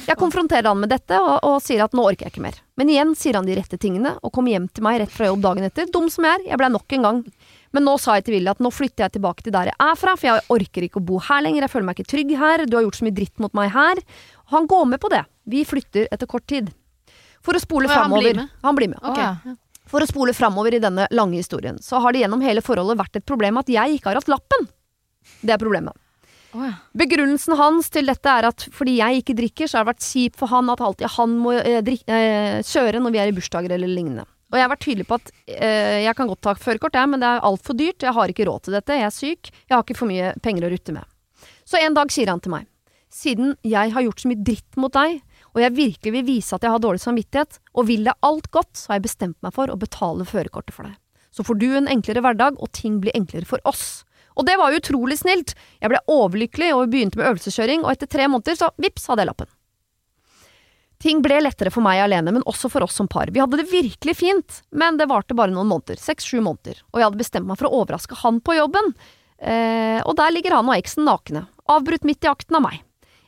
[0.08, 2.56] Jeg konfronterer han med dette og, og, sier at nå orker jeg ikke mer.
[2.80, 5.44] Men igjen sier han de rette tingene og kommer hjem til meg rett fra jobb
[5.44, 5.90] dagen etter.
[5.94, 7.20] Dum som jeg er, jeg blei nok en gang.
[7.76, 10.00] Men nå sa jeg til Willy at nå flytter jeg tilbake til der jeg er
[10.00, 12.66] fra, for jeg orker ikke å bo her lenger, jeg føler meg ikke trygg her,
[12.66, 14.02] du har gjort så mye dritt mot meg her.
[14.48, 15.22] Og han går med på det.
[15.54, 16.72] Vi flytter etter kort tid.
[17.46, 18.10] For å spole framover.
[18.10, 18.58] han blir med?
[18.66, 19.04] Han blir med.
[19.06, 19.60] Ok.
[19.90, 23.20] For å spole framover i denne lange historien, så har det gjennom hele forholdet vært
[23.20, 24.66] et problem at jeg ikke har hatt lappen.
[25.46, 25.94] Det er problemet.
[26.56, 26.72] Oh, ja.
[26.96, 30.40] Begrunnelsen hans til dette er at fordi jeg ikke drikker, så har det vært kjipt
[30.40, 33.76] for han at alltid han må eh, drik- eh, kjøre når vi er i bursdager
[33.76, 34.24] eller lignende.
[34.54, 37.20] Og jeg har vært tydelig på at eh, jeg kan godt ta førerkort, jeg, men
[37.20, 38.06] det er altfor dyrt.
[38.08, 38.96] Jeg har ikke råd til dette.
[39.02, 39.50] Jeg er syk.
[39.66, 41.04] Jeg har ikke for mye penger å rutte med.
[41.68, 42.70] Så en dag sier han til meg,
[43.12, 45.20] siden jeg har gjort så mye dritt mot deg,
[45.56, 48.74] og jeg virkelig vil vise at jeg har dårlig samvittighet, og vil deg alt godt,
[48.76, 50.98] så har jeg bestemt meg for å betale førerkortet for deg.
[51.32, 54.04] Så får du en enklere hverdag, og ting blir enklere for oss.
[54.36, 55.54] Og det var utrolig snilt.
[55.80, 59.32] Jeg ble overlykkelig og begynte med øvelseskjøring, og etter tre måneder så vips hadde jeg
[59.32, 59.52] lappen.
[61.06, 63.32] Ting ble lettere for meg alene, men også for oss som par.
[63.32, 66.00] Vi hadde det virkelig fint, men det varte bare noen måneder.
[66.02, 66.80] Seks-sju måneder.
[66.94, 68.94] Og jeg hadde bestemt meg for å overraske han på jobben.
[69.40, 71.46] Eh, og der ligger han og eksen nakne.
[71.72, 72.80] Avbrutt midt i akten av meg.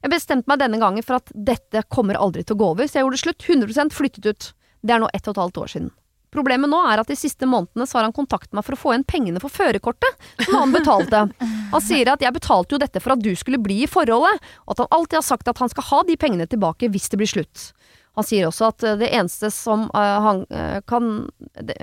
[0.04, 3.00] Jeg bestemte meg denne gangen for at dette kommer aldri til å gå over, så
[3.00, 3.48] jeg gjorde det slutt.
[3.48, 4.52] 100% flyttet ut.
[4.86, 5.90] Det er nå ett og et halvt år siden.
[6.34, 8.92] Problemet nå er at de siste månedene så har han kontaktet meg for å få
[8.94, 11.24] igjen pengene for førerkortet som han betalte.
[11.72, 14.76] Han sier at jeg betalte jo dette for at du skulle bli i forholdet, og
[14.76, 17.32] at han alltid har sagt at han skal ha de pengene tilbake hvis det blir
[17.32, 17.72] slutt.
[18.18, 21.76] Han sier også at eh, det eneste som uh, han uh, kan det,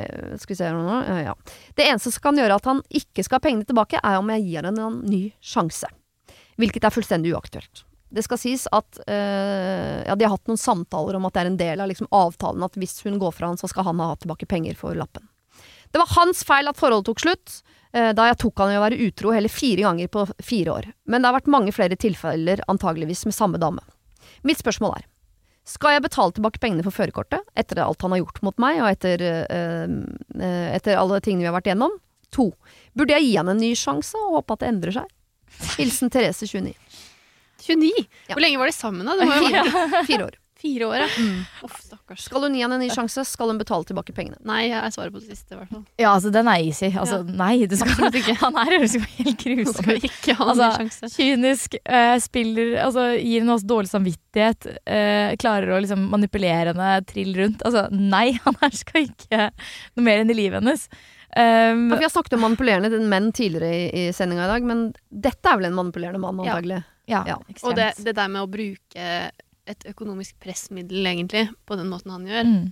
[0.43, 1.35] Skal vi se eh, Ja.
[1.79, 4.43] Det eneste som kan gjøre at han ikke skal ha pengene tilbake, er om jeg
[4.49, 5.87] gir han en ny sjanse.
[6.59, 7.85] Hvilket er fullstendig uaktuelt.
[8.15, 11.51] Det skal sies at eh, ja, de har hatt noen samtaler om at det er
[11.51, 14.12] en del av liksom, avtalen at hvis hun går fra han, så skal han ha
[14.21, 15.27] tilbake penger for lappen.
[15.91, 17.57] Det var hans feil at forholdet tok slutt,
[17.95, 20.89] eh, da jeg tok han i å være utro hele fire ganger på fire år.
[21.11, 23.83] Men det har vært mange flere tilfeller, antageligvis med samme dame.
[24.47, 25.09] Mitt spørsmål er,
[25.67, 28.91] skal jeg betale tilbake pengene for førerkortet, etter alt han har gjort mot meg, og
[28.91, 31.99] etter, eh, etter alle tingene vi har vært igjennom?
[32.35, 32.51] To,
[32.95, 35.15] burde jeg gi han en ny sjanse og håpe at det endrer seg?
[35.79, 36.75] Hilsen Therese 29.
[37.67, 37.93] 29?
[38.29, 38.35] Ja.
[38.37, 39.19] Hvor lenge var de sammen, da?
[39.21, 40.35] Det må jo Fire, fire år.
[40.65, 41.07] fire år, ja.
[41.67, 42.23] Uff, stakkars.
[42.25, 44.39] Skal hun gi han en ny sjanse, skal hun betale tilbake pengene.
[44.49, 45.83] Nei, jeg svarer på det siste, i hvert fall.
[46.01, 46.89] ja, altså den er easy.
[46.93, 47.35] Altså, Ja.
[47.43, 48.37] nei, du skal Absolutt ikke.
[48.41, 50.07] Han er høres jo helt Skal grusom ut.
[50.09, 51.11] ikke ha en Altså, ny sjanse.
[51.19, 54.71] Kynisk, uh, spiller Altså gir henne også dårlig samvittighet.
[54.89, 57.61] uh, klarer å liksom manipulere henne trill rundt.
[57.69, 60.89] Altså nei, han her skal ikke noe mer enn i livet hennes.
[61.35, 64.85] Um, Ja, vi har snakket om manipulerende menn tidligere i, i sendinga i dag, men
[65.11, 66.77] dette er vel en manipulerende mann, antagelig.
[66.79, 67.25] ja, Ja.
[67.29, 67.39] ja.
[67.63, 69.09] Og det, det der med å bruke
[69.65, 72.65] et økonomisk pressmiddel, egentlig, på den måten han gjør, mm.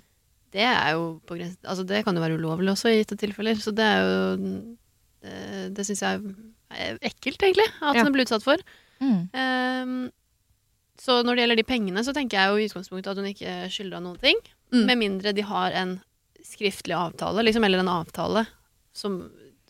[0.56, 3.60] det er jo på grensen Altså, det kan jo være ulovlig også, i gitte tilfeller.
[3.60, 4.16] Så det er jo
[5.22, 5.36] Det,
[5.76, 6.22] det syns jeg
[6.72, 8.02] er ekkelt, egentlig, at Ja.
[8.02, 8.58] han blir utsatt for.
[8.98, 9.28] Mm.
[9.30, 10.10] Um,
[10.98, 13.54] så når det gjelder de pengene, så tenker jeg jo i utgangspunktet at hun ikke
[13.70, 14.40] skylder noen ting.
[14.74, 14.84] Mm.
[14.88, 16.00] Med mindre de har en
[16.42, 18.44] skriftlig avtale, liksom, eller en avtale
[18.92, 19.22] som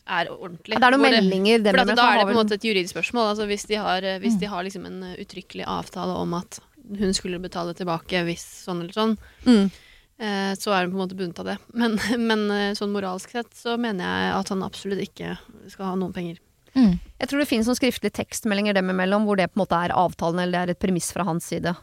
[0.07, 0.75] er ordentlig.
[0.75, 2.61] Det er noen Hvor det- meldinger dem For da er det på en måte et
[2.67, 3.29] juridisk spørsmål.
[3.31, 4.39] Altså hvis de har, eh, hvis Mm.
[4.39, 6.59] de har liksom en eh, uttrykkelig avtale om at
[6.99, 9.71] hun skulle betale tilbake hvis sånn eller sånn, mm.
[10.19, 11.57] eh, så er hun på en måte bundet av det.
[11.73, 11.97] Men,
[12.27, 15.37] men sånn moralsk sett så mener jeg at han absolutt ikke
[15.69, 16.37] skal ha noen penger.
[16.75, 16.99] Mm.
[17.19, 19.93] Jeg tror det finnes noen skriftlige tekstmeldinger dem imellom, hvor det på en måte er
[19.95, 21.75] avtalen, eller det er et premiss fra hans side.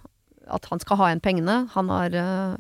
[0.51, 1.71] At han skal ha igjen pengene.
[1.71, 2.57] Han har uh,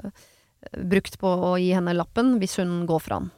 [0.78, 3.30] brukt på å gi henne lappen hvis hun går fra han.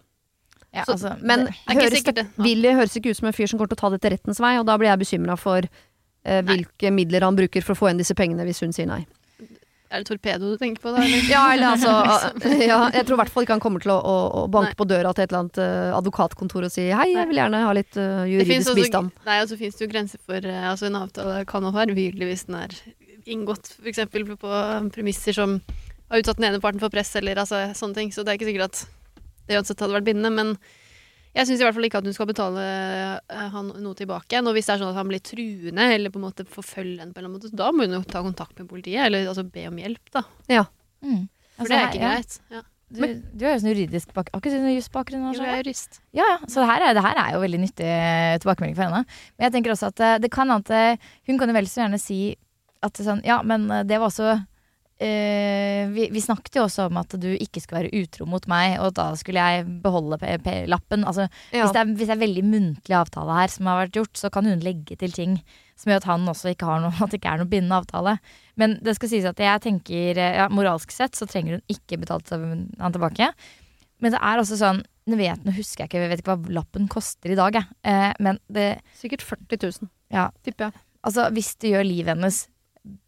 [0.73, 2.21] Ja, Så, altså, men det, ikke høres sikkert.
[2.23, 2.45] Ja.
[2.47, 4.41] Willy høres ikke ut som en fyr som kommer til å ta det til rettens
[4.41, 7.91] vei, og da blir jeg bekymra for eh, hvilke midler han bruker for å få
[7.91, 9.03] igjen disse pengene hvis hun sier nei.
[9.93, 11.03] Er det torpedo du tenker på da?
[11.05, 11.27] Eller?
[11.35, 11.91] Ja, eller altså
[12.71, 14.79] ja, Jeg tror i hvert fall ikke han kommer til å, å, å banke Nei.
[14.79, 17.75] på døra til et eller annet uh, advokatkontor og si hei, jeg vil gjerne ha
[17.77, 19.13] litt Det finnes juridisk også, bistand.
[19.29, 21.93] nei, og så finnes det jo grenser for uh, altså En avtale kan også være
[21.93, 22.79] ugyldig hvis den er
[23.37, 24.01] inngått f.eks.
[24.41, 24.63] på
[24.97, 25.59] premisser som
[26.09, 28.11] har utsatt den ene parten for press, eller altså, sånne ting.
[28.13, 28.81] Så det er ikke sikkert at
[29.49, 30.31] det uansett hadde vært bindende.
[30.37, 30.55] Men
[31.33, 34.43] jeg syns i hvert fall ikke at hun skal betale eh, han noe tilbake.
[34.43, 37.15] Og hvis det er sånn at han blir truende, eller på en måte forfølger henne
[37.15, 39.47] på en eller annen måte, da må hun jo ta kontakt med politiet, eller altså
[39.49, 40.27] be om hjelp, da.
[41.03, 41.25] mm.
[41.57, 42.13] For Altså, det er her- ikke ja.
[42.17, 42.39] greit.
[42.53, 42.63] Ja.
[42.93, 43.01] Du,
[43.33, 44.27] du har jo sånn juridisk bak...
[44.35, 45.23] Har ikke du noe jusbakgrunn?
[45.33, 45.95] Jo, jeg er jurist.
[46.13, 46.39] Ja, ja.
[46.45, 49.01] Så det her, er, det her er jo veldig nyttig eh, tilbakemelding for henne.
[49.39, 50.69] Men jeg tenker også at eh, det kan at
[51.31, 52.19] hun kan jo vel så gjerne si
[52.85, 54.35] at sånn Ja, men det var også
[55.03, 58.77] eh, vi, vi snakket jo også om at du ikke skulle være utro mot meg,
[58.83, 60.19] og da skulle jeg beholde
[60.71, 61.05] lappen.
[61.09, 61.65] Altså, Ja.
[61.65, 64.31] hvis, det er, hvis det er veldig muntlig avtale her som har vært gjort, så
[64.33, 65.37] kan hun legge til ting
[65.77, 68.17] som gjør at han også ikke har noe, at det ikke er noe bindende avtale.
[68.61, 71.99] Men det skal sies at jeg tenker eh, ja, moralsk sett så trenger hun ikke
[72.05, 73.33] betalt han tilbake.
[74.03, 76.53] Men det er også sånn Nå vet, nå husker jeg ikke, jeg vet ikke hva
[76.61, 77.67] lappen koster i dag, jeg.
[77.91, 80.83] Eh, men det, Sikkert 40 000, ja, tipper jeg.
[81.03, 82.37] altså hvis det gjør livet hennes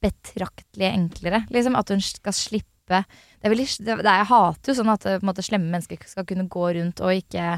[0.04, 4.76] betraktelig enklere, liksom, at hun skal slippe det er veldig, det, det, Jeg hater jo
[4.76, 7.54] sånn at eh, måte, slemme mennesker skal kunne gå rundt og ikke,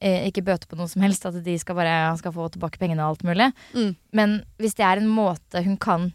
[0.00, 1.26] eh, ikke bøte på noe som helst.
[1.28, 3.50] At de skal bare skal få tilbake pengene og alt mulig.
[3.76, 3.90] Mm.
[4.16, 6.08] Men hvis det er en måte hun kan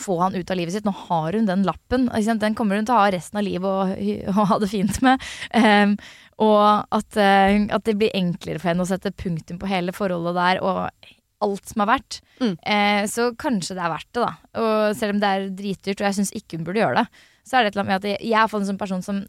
[0.00, 0.86] få han ut av livet sitt.
[0.88, 2.08] Nå har hun den lappen.
[2.40, 3.90] Den kommer hun til å ha resten av livet og,
[4.32, 5.26] og ha det fint med.
[5.52, 5.96] Um,
[6.42, 6.62] og
[6.96, 10.62] at, eh, at det blir enklere for henne å sette punktum på hele forholdet der
[10.64, 11.12] og
[11.44, 12.20] alt som har vært.
[12.40, 12.54] Mm.
[12.74, 14.32] Eh, så kanskje det er verdt det, da.
[14.62, 17.58] Og selv om det er dritdyrt, og jeg syns ikke hun burde gjøre det, så
[17.58, 19.22] er det et eller annet med at jeg, er en sånn person som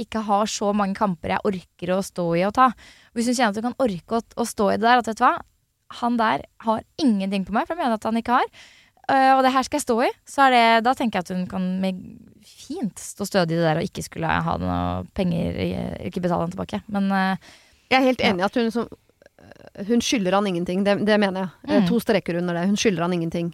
[0.00, 2.70] ikke har så mange kamper jeg orker å stå i og ta.
[3.16, 5.20] Hvis hun kjenner at hun kan orke å, å stå i det der, at vet
[5.20, 5.34] du hva,
[6.00, 8.48] han der har ingenting på meg, for jeg mener at han ikke har.
[9.10, 10.10] Uh, og det her skal jeg stå i.
[10.28, 11.66] Så er det, da tenker jeg at hun kan
[12.46, 14.80] fint stå stødig i det der og ikke skulle ha noe
[15.18, 15.58] penger,
[16.06, 16.82] ikke betale han tilbake.
[16.94, 17.54] Men uh,
[17.90, 18.90] Jeg er helt enig i at hun liksom
[19.86, 20.84] Hun skylder han ingenting.
[20.84, 21.50] Det, det mener jeg.
[21.68, 21.88] Eh, Mm.
[21.88, 22.66] To streker under det.
[22.66, 23.52] Hun skylder han ingenting.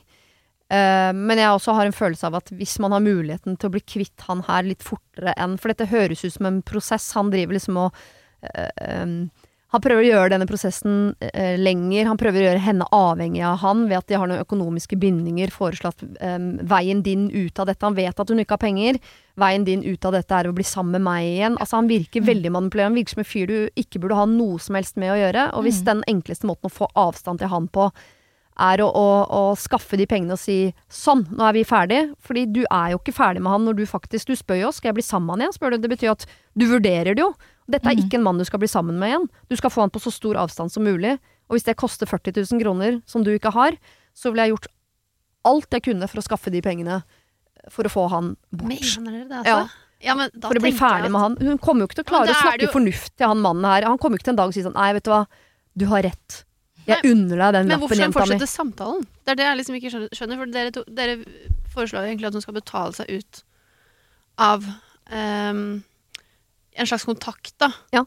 [0.66, 3.74] Uh, men jeg også har en følelse av at hvis man har muligheten til å
[3.76, 7.12] bli kvitt han her litt fortere enn For dette høres ut som en prosess.
[7.14, 9.30] Han driver liksom og uh, um,
[9.74, 12.06] Han prøver å gjøre denne prosessen eh, lenger.
[12.06, 15.50] Han prøver å gjøre henne avhengig av han ved at de har noen økonomiske bindinger.
[15.50, 16.36] Foreslått eh,
[16.70, 17.82] veien din ut av dette.
[17.82, 19.00] Han vet at hun ikke har penger.
[19.36, 21.56] Veien din ut av dette er å bli sammen med meg igjen.
[21.58, 22.94] Altså Han virker veldig manipulerende.
[22.94, 25.48] Han virker som en fyr du ikke burde ha noe som helst med å gjøre.
[25.58, 27.90] Og hvis den enkleste måten å få avstand til han på
[28.56, 32.00] er å, å, å skaffe de pengene og si sånn, nå er vi ferdig.
[32.24, 34.92] Fordi du er jo ikke ferdig med han når du faktisk Du spør jo skal
[34.92, 35.58] jeg bli sammen med han igjen.
[35.58, 35.82] Spør du.
[35.82, 37.34] Det betyr at du vurderer det jo.
[37.68, 39.28] Dette er ikke en mann du skal bli sammen med igjen.
[39.50, 41.16] Du skal få han på så stor avstand som mulig.
[41.48, 43.76] Og hvis det koster 40 000 kroner, som du ikke har,
[44.14, 44.68] så ville jeg gjort
[45.46, 47.00] alt jeg kunne for å skaffe de pengene
[47.70, 48.70] for å få han bort.
[48.70, 49.82] Mener dere det, altså?
[50.04, 51.36] Ja, men da For å bli ferdig at- med han.
[51.40, 53.86] Hun kommer jo ikke til å klare å snakke jo- fornuft til han mannen her.
[53.88, 55.26] Han kommer jo ikke til en dag og si sånn Nei, vet du hva,
[55.76, 56.44] du har rett.
[56.86, 59.06] Jeg unner deg den Men hvorfor skal hun fortsette samtalen?
[59.24, 60.36] Det er det jeg liksom ikke skjønner.
[60.36, 61.16] for dere, to, dere
[61.74, 63.42] foreslår egentlig at hun skal betale seg ut
[64.38, 64.64] av
[65.10, 65.82] ehm,
[66.76, 67.72] en slags kontakt, da.
[67.94, 68.04] Ja.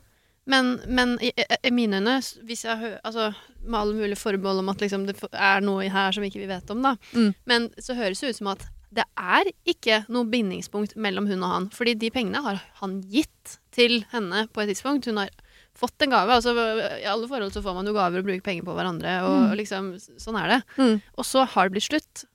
[0.50, 2.16] Men, men i, i, mine øyne,
[2.48, 3.28] hvis jeg hører altså,
[3.62, 6.72] Med alle mulige forbehold om at liksom, det er noe her som ikke vi vet
[6.74, 6.96] om, da.
[7.14, 7.34] Mm.
[7.50, 11.52] Men så høres det ut som at det er ikke noe bindingspunkt mellom hun og
[11.54, 11.68] han.
[11.76, 15.06] Fordi de pengene har han gitt til henne på et tidspunkt.
[15.06, 15.30] Hun har
[15.78, 16.40] fått en gave.
[16.40, 16.56] Altså,
[16.98, 19.20] I alle forhold så får man jo gaver og bruker penger på hverandre.
[19.28, 20.60] Og, og liksom, sånn er det.
[20.80, 20.96] Mm.
[21.20, 22.26] Og så har det blitt slutt.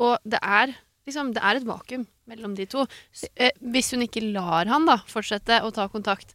[0.00, 0.72] Og det er,
[1.08, 2.86] liksom, det er et vakuum mellom de to.
[3.34, 6.34] Eh, hvis hun ikke lar han da fortsette å ta kontakt,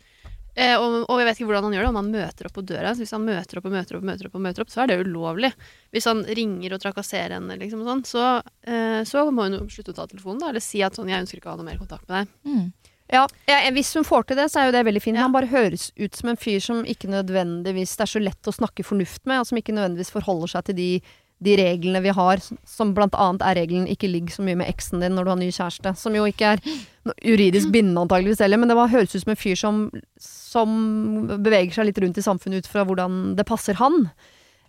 [0.56, 2.66] eh, og, og jeg vet ikke hvordan han gjør det, om han møter opp på
[2.68, 4.74] døra så Hvis han møter opp og møter opp, og møter opp, og møter opp,
[4.74, 5.54] så er det ulovlig.
[5.96, 8.26] Hvis han ringer og trakasserer henne, liksom, sånn, så,
[8.68, 10.44] eh, så må hun slutte å ta telefonen.
[10.44, 12.36] Da, eller si at sånn, 'jeg ønsker ikke å ha noe mer kontakt med deg'.
[12.52, 12.92] mm.
[13.14, 15.20] Ja, ja, hvis hun får til det, så er jo det veldig fint.
[15.20, 15.28] Ja.
[15.28, 18.56] Han bare høres ut som en fyr som ikke nødvendigvis Det er så lett å
[18.56, 20.90] snakke fornuft med, og som ikke nødvendigvis forholder seg til de,
[21.44, 25.02] de reglene vi har, som blant annet er regelen 'ikke ligg så mye med eksen
[25.02, 25.96] din når du har ny kjæreste'.
[25.96, 26.60] Som jo ikke er
[27.24, 30.70] juridisk bindende antageligvis heller, men det var, høres ut som en fyr som, som
[31.44, 34.10] beveger seg litt rundt i samfunnet ut fra hvordan det passer han.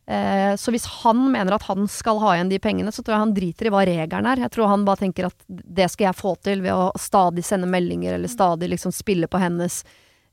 [0.06, 3.24] Eh, så hvis han mener at han skal ha igjen de pengene, så tror jeg
[3.24, 4.42] han driter i hva regelen er.
[4.44, 7.70] Jeg tror han bare tenker at det skal jeg få til ved å stadig sende
[7.70, 9.84] meldinger, eller stadig liksom spille på hennes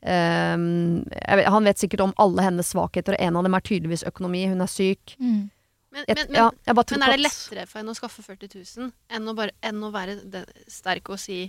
[0.03, 4.03] jeg vet, Han vet sikkert om alle hennes svakheter, og en av dem er tydeligvis
[4.03, 4.41] økonomi.
[4.51, 5.13] Hun er syk.
[5.15, 5.45] Mm.
[5.93, 9.29] Men, men, men, ja, Men er det lettere for henne å skaffe 40 000 enn
[9.29, 11.45] å, bare, enn å være den, sterk og si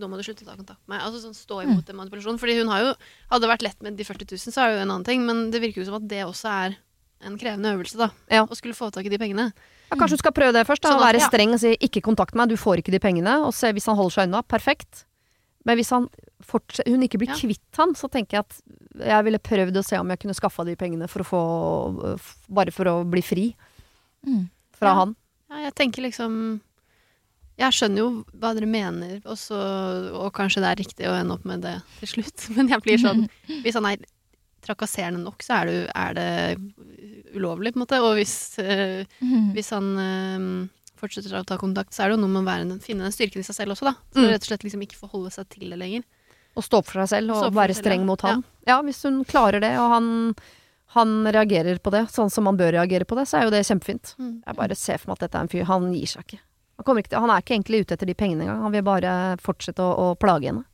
[0.00, 1.04] nå må du slutte å ta kontakt med meg.
[1.06, 2.38] Altså sånn Stå imot den manipulasjonen.
[2.40, 2.92] Fordi hun har jo
[3.30, 5.24] Hadde det vært lett med de 40 000, så er det jo en annen ting.
[5.26, 6.76] Men det virker jo som at det også er
[7.20, 8.08] en krevende øvelse, da.
[8.32, 8.46] Ja.
[8.46, 9.50] Å skulle få tak i de pengene.
[9.90, 10.82] Ja, kanskje du skal prøve det først.
[10.86, 13.44] Da, Sånn at- være streng og si 'ikke kontakt meg, du får ikke de pengene'.
[13.44, 14.42] Og se hvis han holder seg unna.
[14.42, 15.04] Perfekt.
[15.66, 16.08] Men hvis han
[16.86, 17.34] hun ikke blir Ja.
[17.36, 18.60] kvitt han, så tenker jeg at
[19.06, 22.72] jeg ville prøvd å se om jeg kunne skaffa de pengene for å få Bare
[22.72, 23.54] for å bli fri
[24.26, 24.48] Mm.
[24.72, 24.94] fra Ja.
[24.94, 25.16] han.
[25.50, 26.60] Ja, jeg tenker liksom
[27.58, 29.52] Jeg skjønner jo hva dere mener, også,
[30.16, 32.48] og kanskje det er riktig å ende opp med det til slutt.
[32.56, 33.28] Men jeg blir sånn
[33.62, 33.98] Hvis han er
[34.62, 38.00] trakasserende nok, så er det, er det ulovlig, på en måte.
[38.02, 39.52] Og hvis, øh, Mm.
[39.54, 40.68] hvis han eh,
[41.00, 43.42] fortsetter å ta kontakt, så er det jo noe med å være, finne den styrken
[43.42, 43.94] i seg selv også, da.
[44.12, 44.30] Så Mm.
[44.30, 46.04] rett og slett liksom ikke forholde seg til det lenger.
[46.56, 48.44] Og stå opp for seg selv og være selv, streng mot han.
[48.66, 48.80] Ja.
[48.82, 50.34] hvis hun klarer det, og han,
[50.96, 53.64] han reagerer på det sånn som man bør reagere på det, så er jo det
[53.66, 54.14] kjempefint.
[54.18, 54.42] Mm.
[54.46, 56.40] Jeg bare ser for meg at dette er en fyr Han gir seg ikke.
[56.86, 58.62] Han, ikke til, han er ikke egentlig ute etter de pengene engang.
[58.62, 60.64] Han vil bare fortsette å, å plage henne.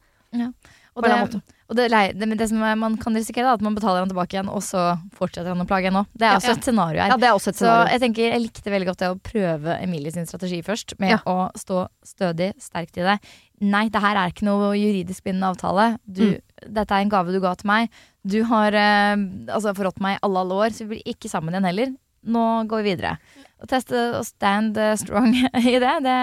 [0.97, 3.99] Og det, og det, men det som er- man kan risikere, da, at man betaler
[4.01, 6.07] han tilbake igjen, og så fortsetter han å plage henne.
[6.17, 7.11] Det er også et scenario her.
[7.11, 9.77] Ja, det er også et Så jeg tenker, jeg likte veldig godt det å prøve
[9.83, 11.19] Emilie sin strategi først, med Ja.
[11.27, 13.21] å stå stødig, sterkt i det.
[13.61, 15.99] Nei, det her er ikke noe juridisk bindende avtale.
[16.11, 16.41] Du, Mm.
[16.73, 17.91] Dette er en gave du ga til meg.
[18.27, 19.15] Du har eh,
[19.53, 21.95] altså forrådt meg alle alle år, så vi blir ikke sammen igjen heller.
[22.27, 23.19] Nå går vi videre.
[23.57, 25.31] Å teste og stand eh, strong
[25.73, 26.17] i det, det,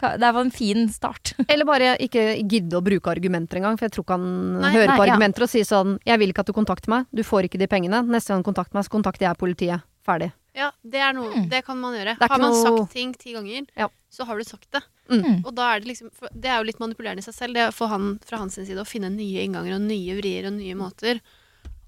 [0.00, 1.34] det er en fin start.
[1.52, 4.90] Eller bare ikke gidde å bruke argumenter engang, for jeg tror ikke han Nei, hører
[4.90, 5.12] nei, på ja.
[5.12, 7.68] argumenter og sier sånn 'Jeg vil ikke at du kontakter meg, du får ikke de
[7.70, 8.02] pengene'.
[8.10, 9.86] Neste gang du kontakter meg, så kontakter jeg politiet.
[10.04, 10.32] Ferdig.
[10.54, 11.48] Ja, det er noe Mm.
[11.48, 12.16] Det kan man gjøre.
[12.20, 13.88] Har man noe- sagt ting ti ganger, Ja.
[14.12, 14.82] så har du sagt det.
[15.10, 15.46] Mm.
[15.46, 17.68] Og da er det liksom for Det er jo litt manipulerende i seg selv, det
[17.70, 20.74] å for han fra hans side å finne nye innganger og nye vrier og nye
[20.74, 21.20] måter.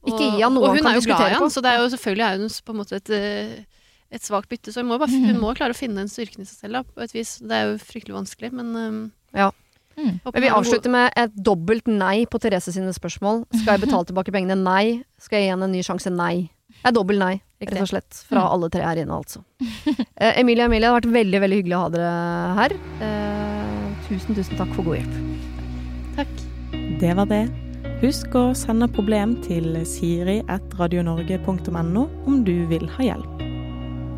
[0.03, 1.71] Og, Ikke gi han noe og hun er jo glad diskutere i han, så det
[1.75, 3.65] er jo selvfølgelig er hun på en måte et, eh,
[4.11, 4.73] et svakt bytte.
[4.73, 6.83] Så hun må, bare, hun må klare å finne den styrken i seg selv, da,
[6.95, 7.39] på et vis.
[7.43, 9.51] Det er jo fryktelig vanskelig, men um, Ja.
[9.97, 10.21] Mm.
[10.29, 13.47] Men vi avslutter med et dobbelt nei på Therese sine spørsmål.
[13.57, 14.53] Skal jeg betale tilbake pengene?
[14.61, 15.01] Nei.
[15.19, 16.11] Skal jeg gi henne en ny sjanse?
[16.13, 16.51] Nei.
[16.77, 18.13] Det er dobbelt nei, rett og slett.
[18.29, 18.51] Fra Mm.
[18.53, 19.41] alle tre her inne, altså.
[20.21, 22.11] Eh, Emilie og Emilie, det har vært veldig veldig hyggelig å ha dere
[22.59, 22.73] her.
[23.01, 25.17] Eh, tusen, tusen takk for god hjelp.
[26.19, 26.35] Takk.
[27.01, 27.41] Det var det.
[28.03, 33.36] Husk å sende problem til siri.radionorge.no om du vil ha hjelp.